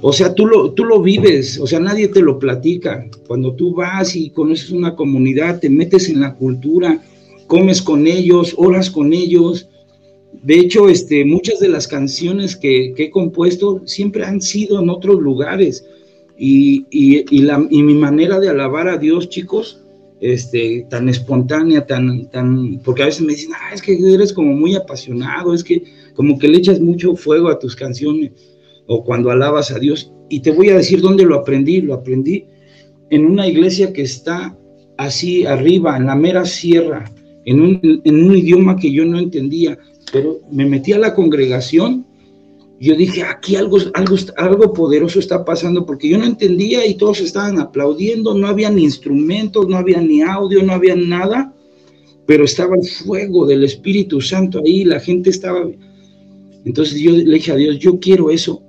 [0.00, 3.08] o sea, tú lo, tú lo vives, o sea, nadie te lo platica.
[3.26, 7.02] Cuando tú vas y conoces una comunidad, te metes en la cultura,
[7.50, 9.68] comes con ellos, oras con ellos,
[10.32, 15.20] de hecho, este, muchas de las canciones que, he compuesto siempre han sido en otros
[15.20, 15.84] lugares.
[16.38, 16.86] Y,
[17.70, 19.82] mi manera de alabar a Dios, chicos,
[20.20, 24.54] este, tan espontánea, tan, tan, porque a veces me dicen, ah, es que eres como
[24.54, 25.82] muy apasionado, es que
[26.14, 28.30] como que le echas mucho fuego a tus canciones,
[28.86, 30.12] o cuando alabas a Dios.
[30.28, 32.44] Y te voy a decir dónde lo aprendí, lo aprendí
[33.10, 34.56] en una iglesia que está
[34.96, 37.10] así arriba, en la mera sierra,
[37.44, 39.78] en un, idioma que yo no entendía
[40.12, 42.04] pero me metí a la congregación
[42.80, 47.20] yo dije, aquí algo, algo, algo poderoso está pasando, porque yo no entendía y todos
[47.20, 51.54] estaban aplaudiendo, no había ni instrumentos, no había ni audio, no había nada,
[52.24, 55.68] pero estaba el fuego del Espíritu Santo ahí, la gente estaba...
[56.64, 58.62] Entonces yo le dije a Dios, yo quiero eso.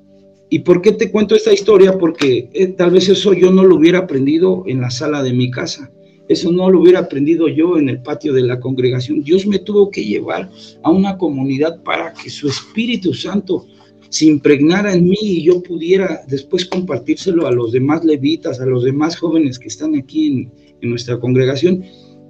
[0.49, 1.97] ¿Y por qué te cuento esta historia?
[1.97, 5.49] Porque eh, tal vez eso yo no lo hubiera aprendido en la sala de mi
[5.49, 5.89] casa.
[6.31, 9.21] Eso no lo hubiera aprendido yo en el patio de la congregación.
[9.21, 10.49] Dios me tuvo que llevar
[10.81, 13.65] a una comunidad para que su Espíritu Santo
[14.07, 18.85] se impregnara en mí y yo pudiera después compartírselo a los demás levitas, a los
[18.85, 20.49] demás jóvenes que están aquí
[20.81, 21.83] en, nuestra congregación.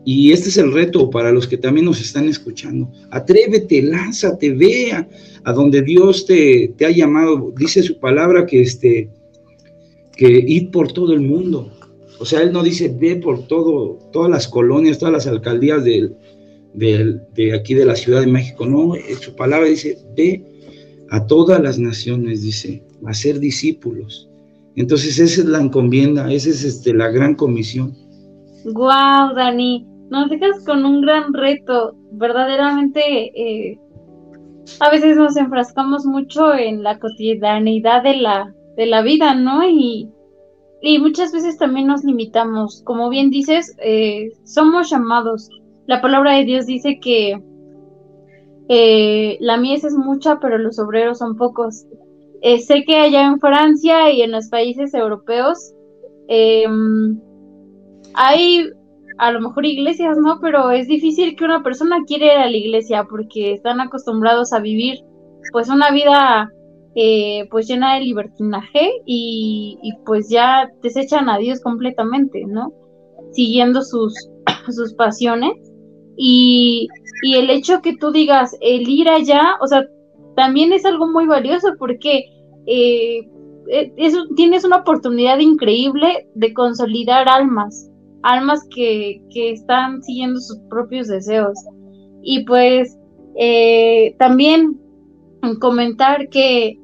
[0.04, 2.92] Y este es el reto para los que también nos están escuchando.
[3.12, 5.08] Atrévete, lánzate, vea
[5.44, 7.54] a donde Dios te, te ha llamado.
[7.56, 9.12] Dice su palabra que, este,
[10.18, 11.72] que ir por todo el mundo.
[12.22, 16.14] O sea, él no dice ve por todo, todas las colonias, todas las alcaldías de,
[17.52, 18.68] aquí de la Ciudad de México.
[18.68, 20.46] No, su palabra dice ve
[21.10, 24.30] a todas las naciones, dice, a ser discípulos.
[24.76, 27.98] Entonces esa es la encomienda, esa es este, la gran comisión.
[28.66, 31.96] Wow, Dani, nos dejas con un gran reto.
[32.12, 33.80] Verdaderamente, eh,
[34.80, 39.68] a veces nos enfrascamos mucho en la cotidianidad de la, de la vida, ¿no?
[39.68, 40.08] Y,
[40.82, 42.82] y muchas veces también nos limitamos.
[42.84, 45.50] Como bien dices, eh, somos llamados.
[45.86, 47.42] La palabra de Dios dice que
[48.68, 51.86] eh, la mies es mucha, pero los obreros son pocos.
[52.42, 55.74] Eh, sé que allá en Francia y en los países europeos
[56.28, 57.20] em,
[58.16, 58.68] hay
[59.20, 60.40] a lo mejor iglesias, ¿no?
[60.42, 64.60] Pero es difícil que una persona quiera ir a la iglesia porque están acostumbrados a
[64.60, 65.04] vivir
[65.52, 66.50] pues una vida
[66.96, 72.74] eh, pues llena de libertinaje y, pues ya desechan a Dios completamente, ¿no?
[73.32, 74.14] Siguiendo sus,
[74.70, 75.54] sus pasiones.
[76.18, 76.88] Y,
[77.24, 79.86] el hecho que tú digas el ir allá, o sea,
[80.36, 82.26] también es algo muy valioso porque
[82.66, 83.28] eh,
[83.70, 83.94] e,
[84.36, 87.90] tienes una oportunidad increíble de consolidar almas,
[88.24, 91.58] almas que, que están siguiendo sus propios deseos.
[92.24, 92.98] Y pues
[93.36, 94.80] eh, también
[95.60, 96.78] comentar que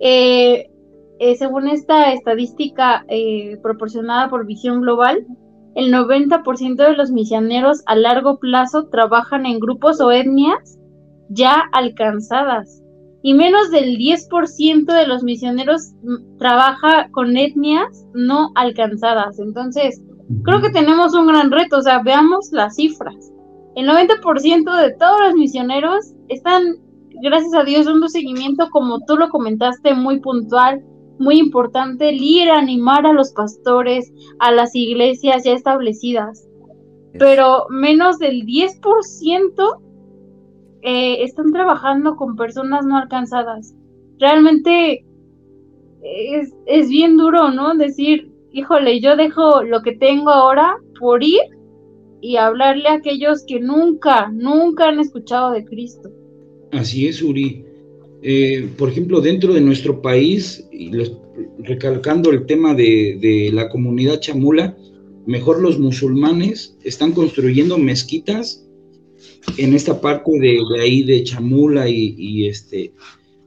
[0.00, 0.70] eh,
[1.18, 5.26] eh, según esta estadística eh, proporcionada por Visión Global,
[5.74, 10.78] el 90% de los misioneros a largo plazo trabajan en grupos o etnias
[11.28, 12.82] ya alcanzadas
[13.22, 19.38] y menos del 10% de los misioneros mm, trabaja con etnias no alcanzadas.
[19.38, 20.00] Entonces,
[20.44, 23.32] creo que tenemos un gran reto, o sea, veamos las cifras.
[23.74, 26.76] El 90% de todos los misioneros están
[27.22, 30.84] gracias a Dios, dando seguimiento, como tú lo comentaste, muy puntual,
[31.18, 36.46] muy importante, el ir a animar a los pastores, a las iglesias ya establecidas.
[37.18, 39.80] Pero menos del 10%
[40.82, 43.74] eh, están trabajando con personas no alcanzadas.
[44.18, 45.04] Realmente
[46.02, 47.74] es, es bien duro, ¿no?
[47.74, 51.40] Decir, híjole, yo dejo lo que tengo ahora por ir
[52.20, 56.10] y hablarle a aquellos que nunca, nunca han escuchado de Cristo.
[56.72, 57.64] Así es, Uri.
[58.22, 60.90] eh, por ejemplo, dentro de nuestro país, y
[61.58, 64.76] recalcando el tema de, la comunidad chamula,
[65.26, 68.64] mejor los musulmanes están construyendo mezquitas
[69.58, 72.92] en esta parte de, ahí de Chamula y, este,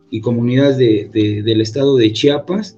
[0.09, 0.77] y comunidades
[1.11, 2.77] del estado de Chiapas.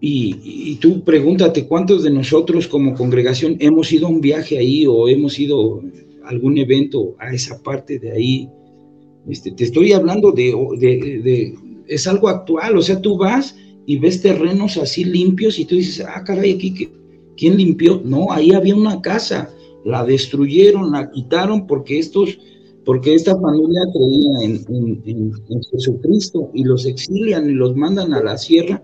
[0.00, 4.84] Y, y, tú pregúntate cuántos de nosotros como congregación hemos ido a un viaje ahí
[4.86, 5.80] o hemos ido
[6.22, 8.50] a algún evento a esa parte de ahí
[9.28, 11.54] este, te estoy hablando de,
[11.86, 13.56] es algo actual, o sea, tú vas
[13.86, 16.88] y ves terrenos así limpios y tú dices, ah, caray, aquí,
[17.36, 18.00] ¿quién limpió?
[18.04, 19.50] No, ahí había una casa,
[19.84, 22.38] la destruyeron, la quitaron porque estos,
[22.84, 24.56] porque esta familia creía
[25.04, 25.32] en,
[25.70, 28.82] Jesucristo y los exilian y los mandan a la sierra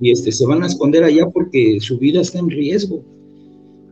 [0.00, 3.04] y este, se van a esconder allá porque su vida está en riesgo.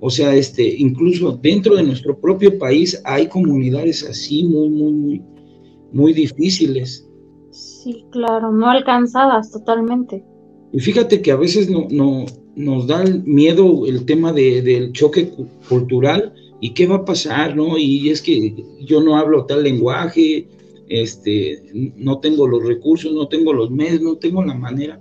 [0.00, 5.22] O sea, este, incluso dentro de nuestro propio país hay comunidades así muy, muy, muy,
[5.92, 7.09] muy difíciles.
[7.50, 10.24] Sí, claro, no alcanzadas totalmente.
[10.72, 12.24] Y fíjate que a veces no, no
[12.57, 15.31] nos da miedo el tema de, del choque
[15.68, 17.76] cultural y qué va a pasar, ¿no?
[17.76, 20.48] Y es que yo no hablo tal lenguaje,
[20.88, 21.62] este,
[21.96, 25.00] no tengo los recursos, no tengo los medios, no tengo la manera.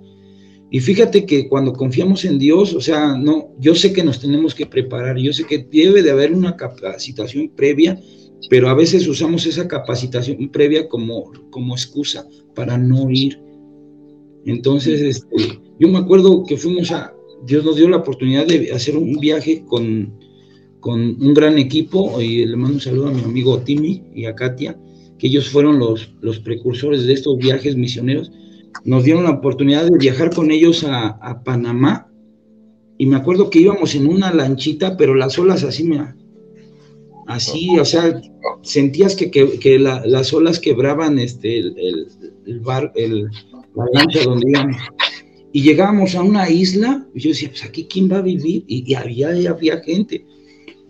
[0.70, 4.56] Y fíjate que cuando confiamos en Dios, o sea, no, yo sé que nos tenemos
[4.56, 8.00] que preparar, yo sé que debe de haber una capacitación previa
[8.50, 13.40] pero a veces usamos esa capacitación previa como, como excusa para no ir.
[14.46, 17.14] Entonces, este, yo me acuerdo que fuimos a,
[17.46, 20.14] Dios nos dio la oportunidad de hacer un viaje con,
[20.80, 24.36] con un gran equipo, y le mando un saludo a mi amigo Timmy y a
[24.36, 24.80] Katia,
[25.18, 28.32] que ellos fueron los, los precursores de estos viajes misioneros.
[28.84, 32.08] Nos dieron la oportunidad de viajar con ellos a, a Panamá,
[32.98, 36.00] y me acuerdo que íbamos en una lanchita, pero las olas así me,
[37.34, 38.22] así, o sea,
[38.62, 43.24] sentías que, que, las olas quebraban este, el, bar, el,
[43.76, 44.78] la lancha donde íbamos.
[45.54, 48.94] Y llegábamos a una isla, y yo decía, pues aquí quién va a vivir, y,
[48.94, 50.26] había, había gente.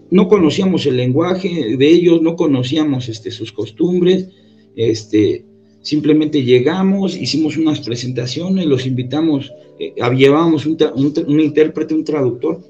[0.09, 4.27] No conocíamos el lenguaje de ellos, no conocíamos este, sus costumbres,
[4.75, 5.45] este,
[5.81, 10.77] simplemente llegamos, hicimos unas presentaciones, los invitamos, eh, llevábamos un,
[11.25, 12.61] un intérprete, un traductor,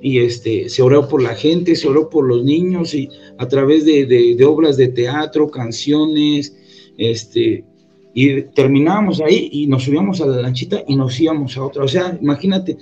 [0.00, 3.08] y este, se oró por la gente, se oró por los niños y
[3.38, 6.56] a través de, obras de teatro, canciones,
[6.96, 7.64] este,
[8.14, 11.84] y terminábamos ahí y nos subíamos a la lanchita y nos íbamos a otra.
[11.84, 12.76] O sea, imagínate,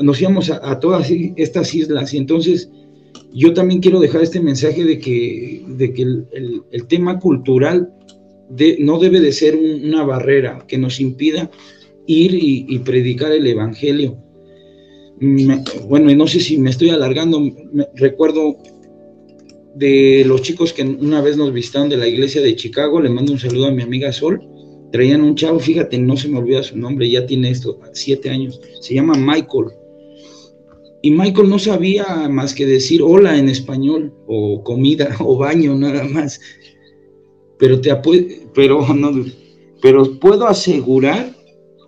[0.00, 2.70] nos íbamos a, todas estas islas y entonces
[3.32, 7.92] yo también quiero dejar este mensaje de que, de que el, tema cultural
[8.80, 11.50] no debe de ser una barrera que nos impida
[12.06, 14.18] ir y predicar el Evangelio
[15.88, 17.42] bueno, no sé si me estoy alargando,
[17.94, 18.56] recuerdo
[19.74, 23.32] de los chicos que una vez nos visitaron de la iglesia de Chicago, le mando
[23.32, 24.40] un saludo a mi amiga Sol,
[24.92, 28.60] traían un chavo, fíjate, no se me olvida su nombre, ya tiene esto, siete años,
[28.80, 29.66] se llama Michael.
[31.02, 36.04] Y Michael no sabía más que decir hola en español, o comida, o baño, nada
[36.04, 36.40] más.
[37.58, 37.94] Pero, te
[38.54, 39.24] pero, no,
[39.82, 41.34] pero puedo asegurar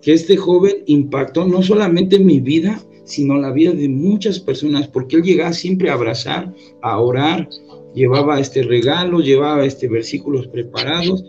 [0.01, 5.17] que este joven impactó no solamente mi vida, sino la vida de muchas personas, porque
[5.17, 7.49] él llegaba siempre a abrazar, a orar,
[7.93, 11.23] llevaba este regalo, llevaba este versículos preparados.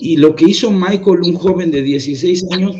[0.00, 2.76] Y lo que hizo Michael, un joven de 16 años,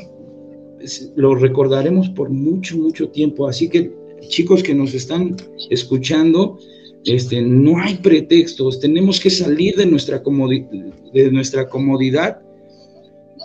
[1.16, 3.48] lo recordaremos por mucho, mucho tiempo.
[3.48, 3.92] Así que
[4.28, 5.36] chicos que nos están
[5.70, 6.58] escuchando,
[7.04, 10.22] este, no hay pretextos, tenemos que salir de nuestra,
[11.12, 12.42] de nuestra comodidad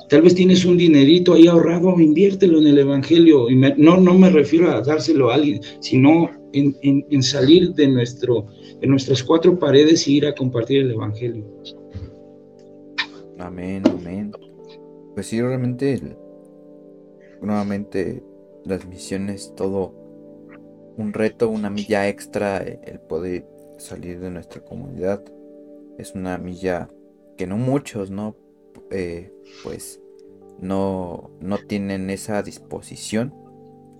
[0.09, 3.49] Tal vez tienes un dinerito ahí ahorrado, inviértelo en el Evangelio.
[3.49, 8.47] Y no, no me refiero a dárselo a alguien, sino en, salir de, nuestro,
[8.79, 11.45] de nuestras cuatro paredes y ir a compartir el Evangelio.
[13.39, 14.31] Amén, amén.
[15.15, 15.99] Pues sí, realmente,
[17.41, 18.23] nuevamente,
[18.65, 19.93] las misiones, todo
[20.97, 23.45] un reto, una milla extra, el poder
[23.77, 25.23] salir de nuestra comunidad.
[25.97, 26.89] Es una milla
[27.37, 28.35] que no muchos, ¿no?
[28.95, 29.33] Eh,
[29.63, 29.99] pues
[30.59, 33.33] no, no tienen esa disposición,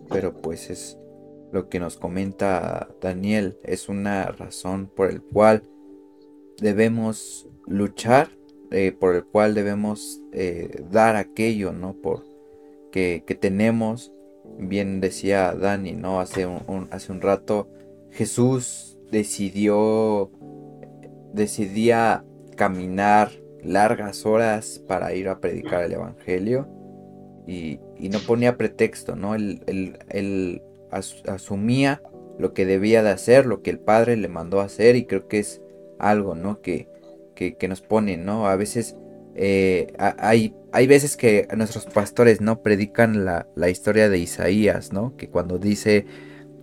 [0.10, 1.00] pero pues es
[1.52, 5.64] lo que nos comenta Daniel, es una razón por el cual
[6.62, 8.30] debemos luchar,
[8.70, 11.94] eh, por el cual debemos eh, dar aquello, ¿no?
[11.96, 12.24] Por
[12.91, 14.14] que, tenemos,
[14.60, 16.20] bien decía Dani, ¿no?
[16.20, 17.68] Hace un, hace un rato,
[18.12, 20.30] Jesús decidió,
[21.34, 22.24] decidía
[22.56, 23.32] caminar
[23.64, 26.68] largas horas para ir a predicar el Evangelio
[27.47, 29.36] y, no ponía pretexto, ¿no?
[29.36, 30.61] Él,
[31.28, 32.01] asumía
[32.38, 35.28] lo que debía de hacer, lo que el Padre le mandó a hacer y creo
[35.28, 35.61] que es
[35.99, 36.61] algo, ¿no?
[36.61, 36.88] Que,
[37.36, 38.47] que, nos pone, ¿no?
[38.47, 38.95] A veces
[39.36, 42.61] eh, hay, hay veces que nuestros pastores, ¿no?
[42.61, 45.16] Predican la, historia de Isaías, ¿no?
[45.18, 46.05] Que cuando dice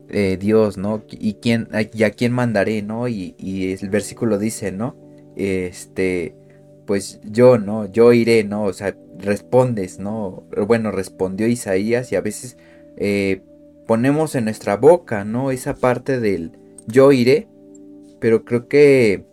[0.09, 1.03] eh, Dios, ¿no?
[1.11, 3.09] ¿Y, quién, y a quién mandaré, ¿no?
[3.09, 4.97] Y, y, el versículo dice, ¿no?
[5.37, 6.35] Este,
[6.91, 7.87] pues yo, ¿no?
[7.87, 8.65] Yo iré, ¿no?
[8.65, 10.43] O sea, respondes, ¿no?
[10.67, 12.57] Bueno, respondió Isaías y a veces
[12.97, 13.43] eh,
[13.87, 15.53] ponemos en nuestra boca, ¿no?
[15.53, 16.51] Esa parte del
[16.89, 17.47] yo iré,
[18.19, 19.25] pero creo que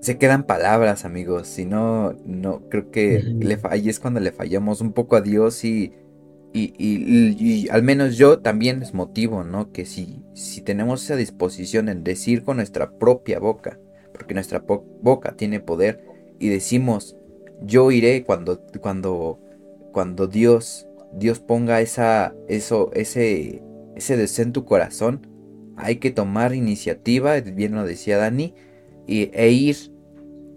[0.00, 1.48] se quedan palabras, amigos.
[1.48, 5.66] Si no, no, creo que le ahí es cuando le fallamos un poco a Dios
[5.66, 5.92] y,
[6.54, 9.70] y, y, al menos yo también les motivo, ¿no?
[9.70, 13.78] Que si, si tenemos esa disposición en decir con nuestra propia boca,
[14.14, 17.16] porque nuestra boca tiene poder, y decimos,
[17.62, 19.38] yo iré cuando, cuando,
[19.92, 23.62] cuando Dios, Dios ponga esa, eso, ese,
[23.96, 25.26] ese deseo en tu corazón,
[25.76, 28.54] hay que tomar iniciativa, bien lo decía Dani,
[29.06, 29.76] y, e ir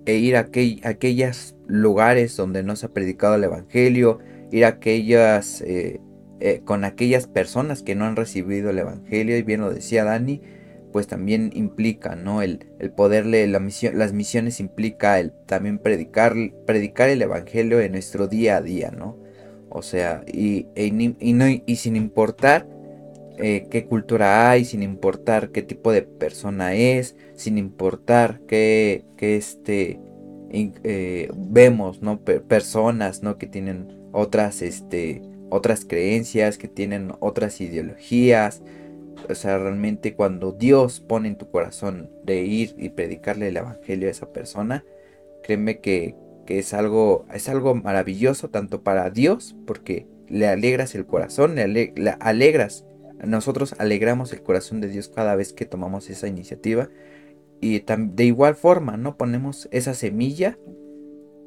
[0.06, 0.50] e ir a,
[0.84, 4.20] aquellos lugares donde no se ha predicado el Evangelio,
[4.52, 6.00] ir a aquellas, eh,
[6.40, 10.42] eh, con aquellas personas que no han recibido el Evangelio, y bien lo decía Dani,
[10.96, 12.42] pues también implica, ¿no?
[12.42, 16.34] El, el poderle, la misión, las misiones implica el también predicar,
[16.66, 19.18] predicar el Evangelio en nuestro día a día, ¿no?
[19.68, 20.86] O sea, y, e
[21.20, 22.66] y, no, y sin importar
[23.38, 30.00] eh, qué cultura hay, sin importar qué tipo de persona es, sin importar qué, este,
[30.50, 32.22] eh, vemos, ¿no?
[32.22, 33.38] personas, ¿no?
[33.38, 38.62] Que tienen otras, este, otras creencias, que tienen otras ideologías.
[39.30, 44.08] O sea, realmente cuando Dios pone en tu corazón de ir y predicarle el evangelio
[44.08, 44.84] a esa persona,
[45.44, 46.16] créeme que,
[46.48, 52.16] es algo, es algo maravilloso tanto para Dios, porque le alegras el corazón, le, le
[52.20, 52.86] alegras
[53.24, 56.90] nosotros alegramos el corazón de Dios cada vez que tomamos esa iniciativa.
[57.62, 59.18] Y de igual forma, ¿no?
[59.18, 60.58] Ponemos esa semilla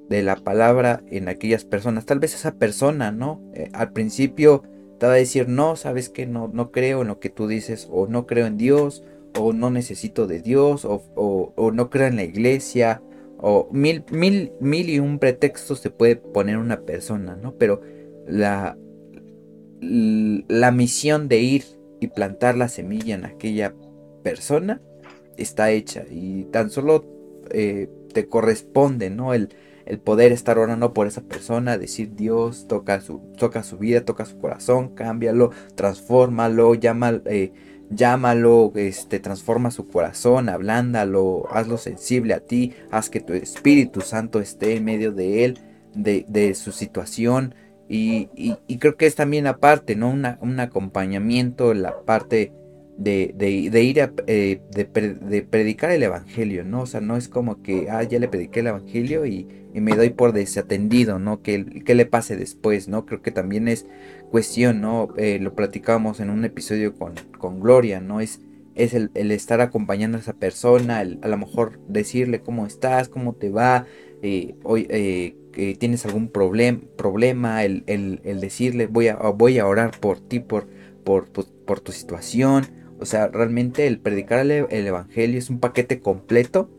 [0.08, 2.06] de la palabra en aquellas personas.
[2.06, 3.42] Tal vez esa persona, ¿no?
[3.54, 4.62] Eh, al principio
[4.99, 7.88] te va a decir, no, sabes que no, no creo en lo que tú dices,
[7.90, 9.05] o no creo en Dios,
[9.38, 13.03] o no necesito de Dios, o, o no creo en la iglesia,
[13.38, 17.55] o mil, mil, mil y un pretextos se puede poner una persona, ¿no?
[17.55, 17.80] Pero
[18.26, 18.76] la,
[19.80, 21.64] la misión de ir
[22.01, 23.74] y plantar la semilla en aquella
[24.22, 24.82] persona
[25.36, 27.07] está hecha y tan solo
[27.51, 29.34] eh, te corresponde, ¿no?
[29.34, 29.51] El,
[29.89, 34.24] el, poder estar orando por esa persona, decir Dios toca su, toca su vida, toca
[34.24, 37.53] su corazón, cámbialo, transfórmalo, llama, eh,
[37.91, 44.41] llámalo, este, transforma su corazón, ablándalo, hazlo sensible a ti, haz que tu Espíritu Santo
[44.41, 45.59] esté en medio de él,
[45.95, 47.55] de, de su situación,
[47.89, 48.28] y,
[48.78, 50.11] creo que es también aparte, ¿no?
[50.11, 52.53] un acompañamiento, la parte
[52.99, 56.82] de, ir a eh, de, predicar el Evangelio, ¿no?
[56.82, 60.11] O sea, no es como que, ah, ya le prediqué el Evangelio y, me doy
[60.11, 61.40] por desatendido, ¿no?
[61.40, 63.07] Que, le pase después, ¿no?
[63.07, 63.86] Creo que también es
[64.30, 65.14] cuestión, ¿no?
[65.16, 68.20] Eh, lo platicábamos en un episodio con, con Gloria, ¿no?
[68.20, 68.40] Es,
[68.74, 73.34] es el, estar acompañando a esa persona, el, a lo mejor decirle cómo estás, cómo
[73.34, 73.86] te va,
[74.22, 75.36] eh, hoy, eh,
[75.78, 77.84] tienes algún problema, el,
[78.40, 80.68] decirle voy a, voy a orar por ti, por,
[81.05, 82.66] por, por, tu situación.
[83.01, 86.70] O sea, realmente el predicar el, Evangelio es un paquete completo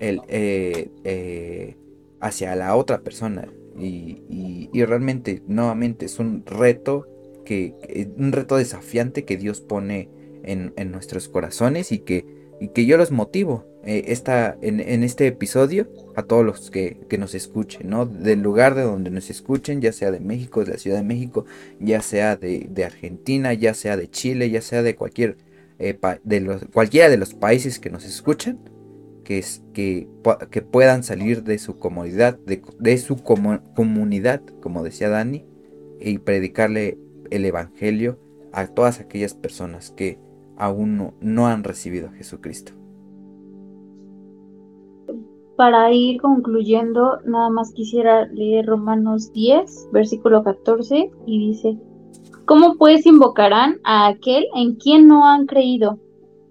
[0.00, 1.76] eh, eh,
[2.20, 3.48] hacia la otra persona.
[3.78, 7.06] Y, realmente, nuevamente, es un reto,
[7.44, 7.74] que,
[8.16, 10.08] un reto desafiante que Dios pone
[10.42, 12.26] en, en nuestros corazones y que,
[12.60, 14.16] y que yo los motivo eh,
[14.62, 18.06] en, este episodio a todos los que, nos escuchen, ¿no?
[18.06, 21.46] Del lugar de donde nos escuchen, ya sea de México, de la Ciudad de México,
[21.80, 25.36] ya sea de, Argentina, ya sea de Chile, ya sea de cualquier
[25.82, 28.60] eh, de los, cualquiera de los países que nos escuchan,
[29.24, 30.08] que, es, que,
[30.50, 35.44] que puedan salir de su comodidad, de, su comunidad, como decía Dani,
[36.00, 36.98] y predicarle
[37.30, 38.16] el Evangelio
[38.52, 40.20] a todas aquellas personas que
[40.56, 42.74] aún no han recibido a Jesucristo.
[45.56, 51.76] Para ir concluyendo, nada más quisiera leer Romanos 10, versículo 14, y dice,
[52.46, 55.98] ¿cómo pues invocarán a aquel en quien no han creído?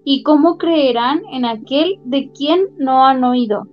[0.04, 3.66] ¿Y cómo creerán en aquel de quien no han oído?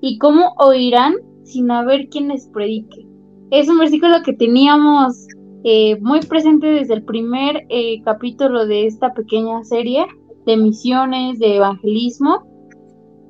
[0.00, 1.14] ¿Y cómo oirán
[1.44, 3.06] sin haber quien les predique?
[3.50, 5.26] Es un versículo que teníamos
[5.64, 10.06] eh, muy presente desde el primer eh, capítulo de esta pequeña serie
[10.46, 12.42] de misiones, de evangelismo,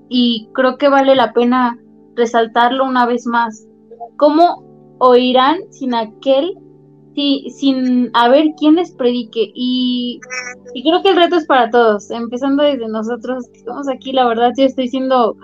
[0.09, 1.79] y creo que vale la pena
[2.15, 3.67] resaltarlo una vez más.
[4.17, 6.55] ¿Cómo oirán sin aquel,
[7.15, 9.51] si, sin haber quien les predique?
[9.55, 10.21] Y,
[10.83, 14.13] creo que el reto es para todos, empezando desde nosotros que estamos aquí.
[14.13, 15.37] La verdad, yo estoy siendo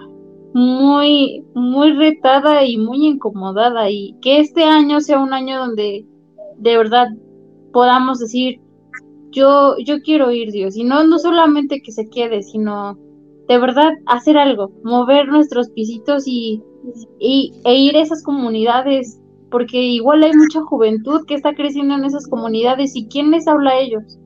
[0.55, 6.07] muy, muy retada y muy incomodada y que este año sea un año donde
[6.57, 7.09] de verdad
[7.73, 8.61] podamos decir,
[9.31, 12.99] yo, yo quiero ir Dios, y no, no solamente que se quede, sino
[13.47, 16.63] de verdad hacer algo, mover nuestros pisitos y,
[17.19, 22.05] y, e ir a esas comunidades, porque igual hay mucha juventud que está creciendo en
[22.05, 24.19] esas comunidades y quién les habla a ellos,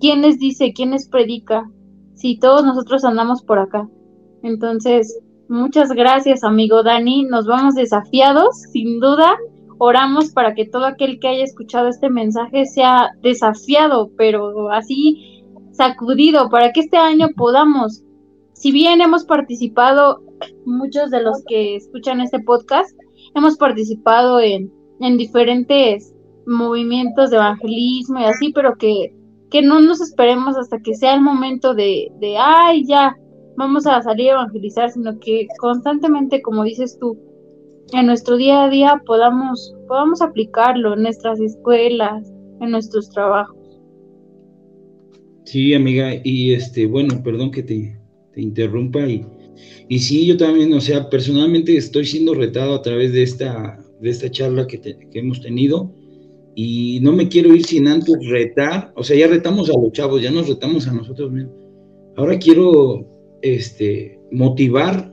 [0.00, 1.70] quién les dice, quién les predica,
[2.14, 3.88] si todos nosotros andamos por acá.
[4.42, 5.18] Entonces,
[5.48, 9.36] muchas gracias amigo Dani, nos vamos desafiados, sin duda,
[9.78, 16.48] oramos para que todo aquel que haya escuchado este mensaje sea desafiado, pero así sacudido,
[16.50, 18.02] para que este año podamos,
[18.52, 20.22] si bien hemos participado,
[20.64, 22.96] muchos de los que escuchan este podcast,
[23.34, 26.14] hemos participado en, en diferentes
[26.46, 29.14] movimientos de evangelismo y así, pero que,
[29.50, 33.16] que no nos esperemos hasta que sea el momento de, de, ay, ya,
[33.56, 37.18] vamos a salir a evangelizar, sino que constantemente, como dices tú,
[37.92, 43.56] en nuestro día a día podamos, podamos aplicarlo en nuestras escuelas, en nuestros trabajos.
[45.44, 48.00] Sí, amiga, y este, bueno, perdón que te,
[48.36, 49.24] interrumpa y,
[49.88, 54.10] y sí, yo también, o sea, personalmente estoy siendo retado a través de esta, de
[54.10, 55.92] esta charla que, que hemos tenido
[56.54, 60.22] y no me quiero ir sin antes retar, o sea, ya retamos a los chavos,
[60.22, 61.54] ya nos retamos a nosotros mismos.
[62.16, 63.06] Ahora quiero
[63.42, 65.12] este, motivar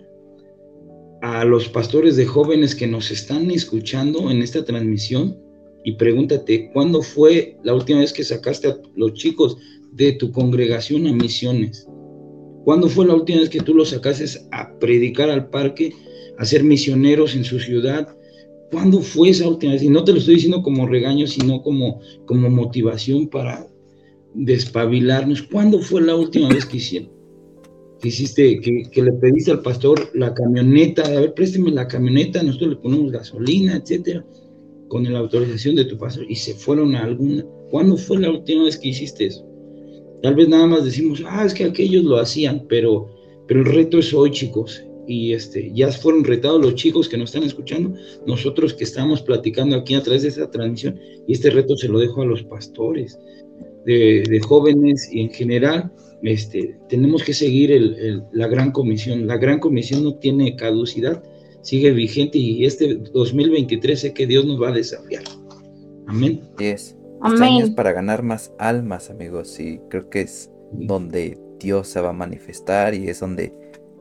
[1.22, 5.38] a los pastores de jóvenes que nos están escuchando en esta transmisión
[5.84, 9.58] y pregúntate, ¿cuándo fue la última vez que sacaste a los chicos
[9.92, 11.88] de tu congregación a misiones?
[12.64, 15.94] ¿Cuándo fue la última vez que tú los sacaste a predicar al parque,
[16.38, 18.16] a ser misioneros en su ciudad?
[18.72, 19.84] ¿Cuándo fue esa última vez?
[19.84, 23.68] Y no te lo estoy diciendo como regaño, sino como, como motivación para
[24.34, 25.44] despabilarnos.
[25.44, 27.22] ¿Cuándo fue la última vez que hicieron?
[28.02, 32.72] que hiciste, que, le pediste al pastor la camioneta, a ver, présteme la camioneta, nosotros
[32.72, 34.26] le ponemos gasolina, etcétera,
[34.88, 37.46] con la autorización de tu pastor, y se fueron a alguna.
[37.70, 39.46] ¿Cuándo fue la última vez que hiciste eso?
[40.22, 43.10] Tal vez nada más decimos, ah, es que aquellos lo hacían, pero,
[43.48, 44.84] pero el reto es hoy, chicos.
[45.08, 47.94] Y este, ya fueron retados los chicos que nos están escuchando,
[48.28, 52.00] nosotros que estamos platicando aquí a través de esta transmisión, y este reto se lo
[52.00, 53.20] dejo a los pastores,
[53.86, 55.92] de, de jóvenes y en general,
[56.24, 57.72] este, tenemos que seguir
[58.32, 59.28] la gran comisión.
[59.28, 61.24] La gran comisión no tiene caducidad,
[61.62, 65.24] sigue vigente y este 2023 sé que Dios nos va a desafiar.
[66.08, 66.42] Amén.
[67.22, 67.76] Amén.
[67.76, 72.94] para ganar más almas, amigos, y creo que es donde Dios se va a manifestar
[72.94, 73.54] y es donde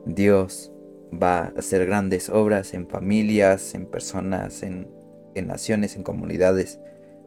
[0.05, 0.71] Dios
[1.11, 4.87] va a hacer grandes obras en familias, en personas, en,
[5.35, 6.79] en naciones, en comunidades.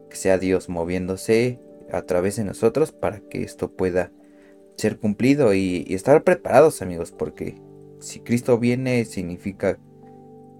[0.09, 1.59] Que sea Dios moviéndose
[1.91, 4.11] a través de nosotros para que esto pueda
[4.77, 7.55] ser cumplido y, estar preparados amigos porque
[7.99, 9.79] si Cristo viene significa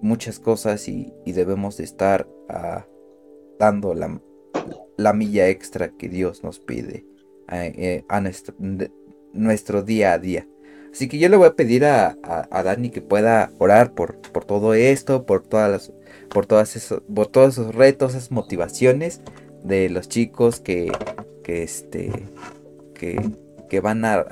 [0.00, 2.86] muchas cosas y, debemos de estar ah,
[3.58, 4.20] dando la,
[4.96, 7.04] la, milla extra que Dios nos pide
[7.48, 8.04] a, eh,
[9.32, 10.46] nuestro, día a día.
[10.92, 12.16] Así que yo le voy a pedir a,
[12.50, 15.92] Dani que pueda orar por, por todo esto, por todas
[16.30, 19.20] por todas esos, todos esos retos, esas motivaciones
[19.62, 20.90] de los chicos que,
[21.44, 22.10] que este
[22.94, 23.20] que
[23.68, 24.26] que van a,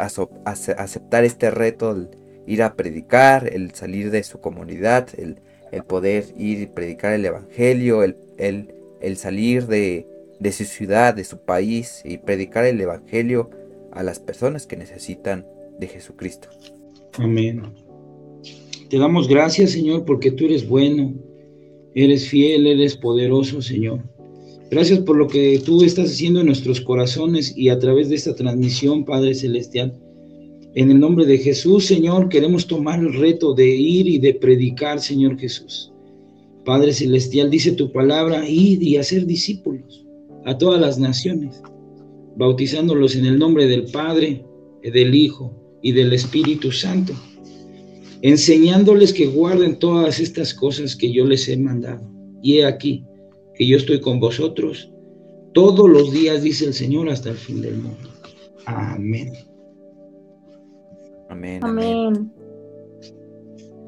[0.45, 2.09] aceptar este reto, el
[2.47, 5.41] ir a predicar, el salir de su comunidad, el,
[5.89, 10.07] poder ir y predicar el Evangelio, el, el, salir de,
[10.45, 13.49] de, su ciudad, de su país y predicar el Evangelio
[13.91, 15.47] a las personas que necesitan
[15.81, 16.49] de Jesucristo.
[17.15, 17.63] Amén.
[18.91, 21.15] Te damos gracias, Señor, porque tú eres bueno,
[21.95, 24.01] eres fiel, eres poderoso, Señor.
[24.71, 28.35] Gracias por lo que tú estás haciendo en nuestros corazones y a través de esta
[28.35, 29.99] transmisión, Padre Celestial.
[30.75, 35.01] En el nombre de Jesús, Señor, queremos tomar el reto de ir y de predicar,
[35.01, 35.91] Señor Jesús.
[36.67, 40.04] Padre Celestial, dice tu palabra, ir y hacer discípulos
[40.45, 41.63] a todas las naciones,
[42.37, 44.45] bautizándolos en el nombre del Padre,
[44.83, 47.13] del Hijo y del Espíritu Santo,
[48.23, 52.11] enseñándoles que guarden todas estas cosas que yo les he mandado.
[52.43, 53.05] Y he aquí,
[53.55, 54.91] que yo estoy con vosotros
[55.55, 58.11] todos los días, dice el Señor, hasta el fin del mundo.
[58.67, 59.33] Amén.
[61.31, 61.65] Amén.
[61.65, 62.33] Amén.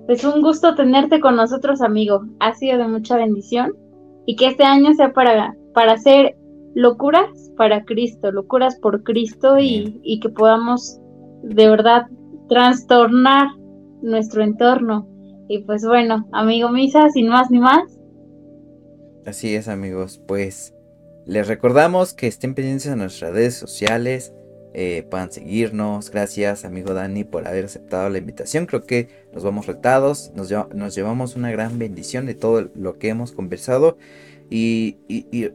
[0.09, 2.24] Es un gusto tenerte con nosotros, amigo.
[2.38, 3.74] Ha sido de mucha bendición
[4.24, 6.36] y que este año sea para, para hacer
[6.77, 11.01] locuras para Cristo, locuras por Cristo y, y que podamos
[11.43, 12.07] de verdad
[12.49, 13.49] trastornar
[14.03, 15.09] nuestro entorno.
[15.49, 17.97] Y pues bueno, amigo Misa, sin más ni más,
[19.27, 20.72] Así es amigos, pues
[21.27, 24.33] les recordamos que estén pendientes de nuestras redes sociales,
[24.72, 26.12] eh, puedan seguirnos.
[26.12, 28.66] Gracias, amigo Dani, por haber aceptado la invitación.
[28.66, 33.09] Creo que nos vamos retados, nos, nos llevamos una gran bendición de todo lo que
[33.09, 33.99] hemos conversado.
[34.49, 34.99] Y,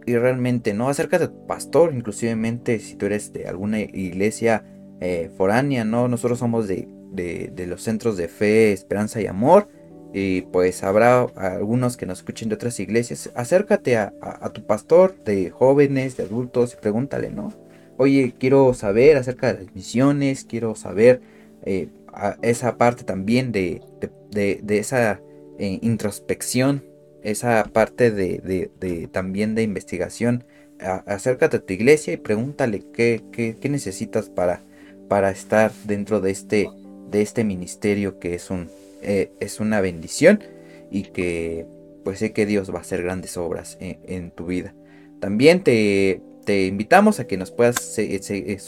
[0.06, 0.90] realmente, ¿no?
[0.90, 4.66] Acerca de tu pastor, inclusivemente si tú eres de alguna iglesia
[5.00, 6.08] eh, foránea, ¿no?
[6.08, 9.68] Nosotros somos de, de, los centros de fe, esperanza y amor.
[10.14, 13.32] Y pues habrá algunos que nos escuchen de otras iglesias.
[13.34, 14.12] Acércate a,
[14.54, 17.54] tu pastor de jóvenes, de adultos y pregúntale, ¿no?
[17.98, 21.22] Oye, quiero saber acerca de las misiones, quiero saber
[21.64, 21.88] eh,
[22.42, 23.82] esa parte también de,
[24.68, 25.22] esa
[25.60, 26.84] eh, introspección,
[27.24, 30.44] esa parte de, también de investigación.
[30.80, 34.64] acércate a tu iglesia y pregúntale qué, qué, necesitas para,
[35.08, 36.68] para estar dentro de este,
[37.10, 38.70] de este ministerio que es un
[39.04, 40.44] eh, es una bendición
[40.92, 41.66] y que
[42.04, 44.76] pues sé que Dios va a hacer grandes obras en, tu vida.
[45.20, 48.60] También te, te, invitamos a que nos puedas eh,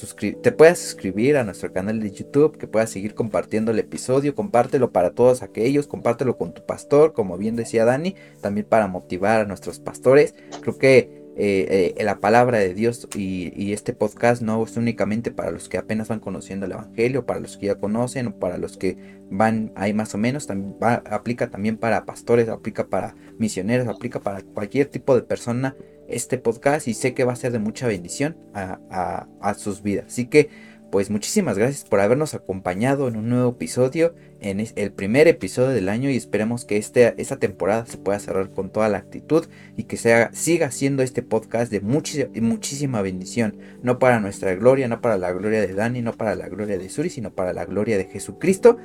[0.42, 4.92] te puedas suscribir a nuestro canal de YouTube, que puedas seguir compartiendo el episodio, compártelo
[4.92, 9.46] para todos aquellos, compártelo con tu pastor, como bien decía Dani, también para motivar a
[9.46, 10.34] nuestros pastores.
[10.62, 15.50] Creo que eh, eh, la palabra de Dios y, este podcast no es únicamente para
[15.50, 18.78] los que apenas van conociendo el Evangelio, para los que ya conocen o para los
[18.78, 18.98] que
[19.32, 24.42] van ahí más o menos, también aplica también para pastores, aplica para misioneros, aplica para
[24.42, 25.76] cualquier tipo de persona
[26.08, 30.06] este podcast y sé que va a ser de mucha bendición a, a sus vidas.
[30.08, 30.50] Así que
[30.94, 35.90] pues muchísimas gracias por habernos acompañado en un nuevo episodio, en el primer episodio del
[35.90, 39.86] año y esperemos que este, esta temporada se pueda cerrar con toda la actitud y
[39.86, 45.18] que sea, siga siendo este podcast de muchísima bendición, no para nuestra gloria, no para
[45.18, 48.06] la gloria de Dani, no para la gloria de Suri, sino para la gloria de
[48.06, 48.78] Jesucristo.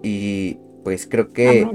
[0.00, 1.66] Y pues creo que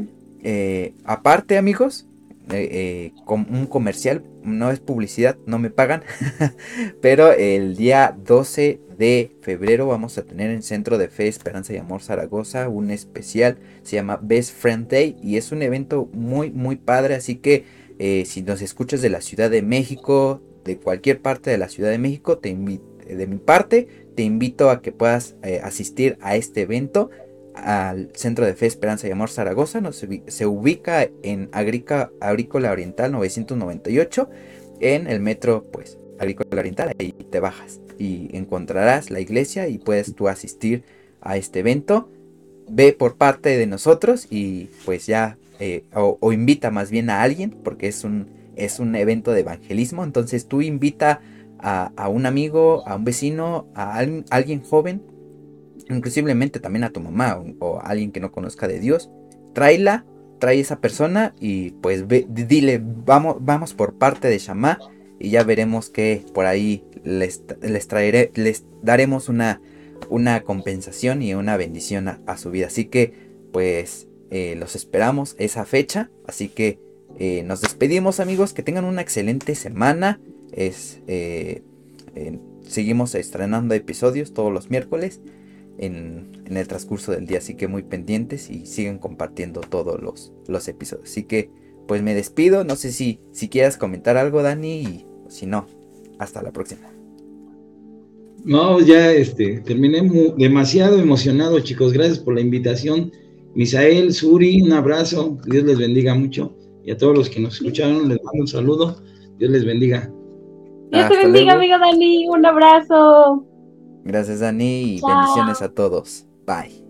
[0.43, 2.07] eh, aparte amigos,
[2.53, 6.03] eh, eh, un comercial, no es publicidad, no me pagan,
[7.01, 11.77] pero el día 12 de febrero vamos a tener en Centro de Fe, Esperanza y
[11.77, 16.77] Amor Zaragoza un especial, se llama Best Friend Day y es un evento muy muy
[16.77, 17.65] padre, así que
[17.99, 21.89] eh, si nos escuchas de la Ciudad de México, de cualquier parte de la Ciudad
[21.89, 27.09] de México, te de mi parte, te invito a que puedas asistir a este evento
[27.63, 29.81] al Centro de Fe, Esperanza y Amor Zaragoza.
[29.91, 34.29] se ubica en Agrícola Oriental 998
[34.79, 36.93] en el metro pues Agrícola Oriental.
[36.99, 40.83] Ahí te bajas y encontrarás la iglesia y puedes tú asistir
[41.21, 42.09] a este evento.
[42.69, 47.51] Ve por parte de nosotros y pues ya eh, o, invita más bien a alguien
[47.51, 50.03] porque es un, es un evento de evangelismo.
[50.03, 51.21] Entonces tú invita
[51.59, 55.01] a, un amigo, a un vecino, a alguien joven
[55.89, 59.09] inclusivamente también a tu mamá o, a alguien que no conozca de Dios,
[59.53, 60.05] tráela,
[60.39, 64.79] trae esa persona y pues dile, vamos, vamos por parte de Shama
[65.19, 69.61] y ya veremos que por ahí les, les traeré, les daremos una,
[70.09, 72.67] una compensación y una bendición a, su vida.
[72.67, 73.13] Así que
[73.51, 76.79] pues eh, los esperamos esa fecha, así que
[77.17, 80.19] eh, nos despedimos amigos, que tengan una excelente semana.
[80.51, 81.63] Es, eh,
[82.61, 85.21] seguimos estrenando episodios todos los miércoles
[85.77, 87.39] en, el transcurso del día.
[87.39, 91.09] Así que muy pendientes y siguen compartiendo todos los, los episodios.
[91.09, 91.49] Así que
[91.87, 92.63] pues me despido.
[92.63, 94.81] No sé si, si quieras comentar algo, Dani.
[94.81, 95.65] Y si no,
[96.19, 96.89] hasta la próxima.
[98.43, 101.93] No, ya este, terminé demasiado emocionado, chicos.
[101.93, 103.11] Gracias por la invitación.
[103.55, 105.37] Misael, Suri, un abrazo.
[105.45, 106.55] Dios les bendiga mucho.
[106.83, 109.01] Y a todos los que nos escucharon, les mando un saludo.
[109.37, 110.11] Dios les bendiga.
[110.91, 112.27] Dios te bendiga, amigo Dani.
[112.29, 113.45] Un abrazo.
[114.07, 116.25] Gracias, Dani, y bendiciones a todos.
[116.45, 116.86] Bye.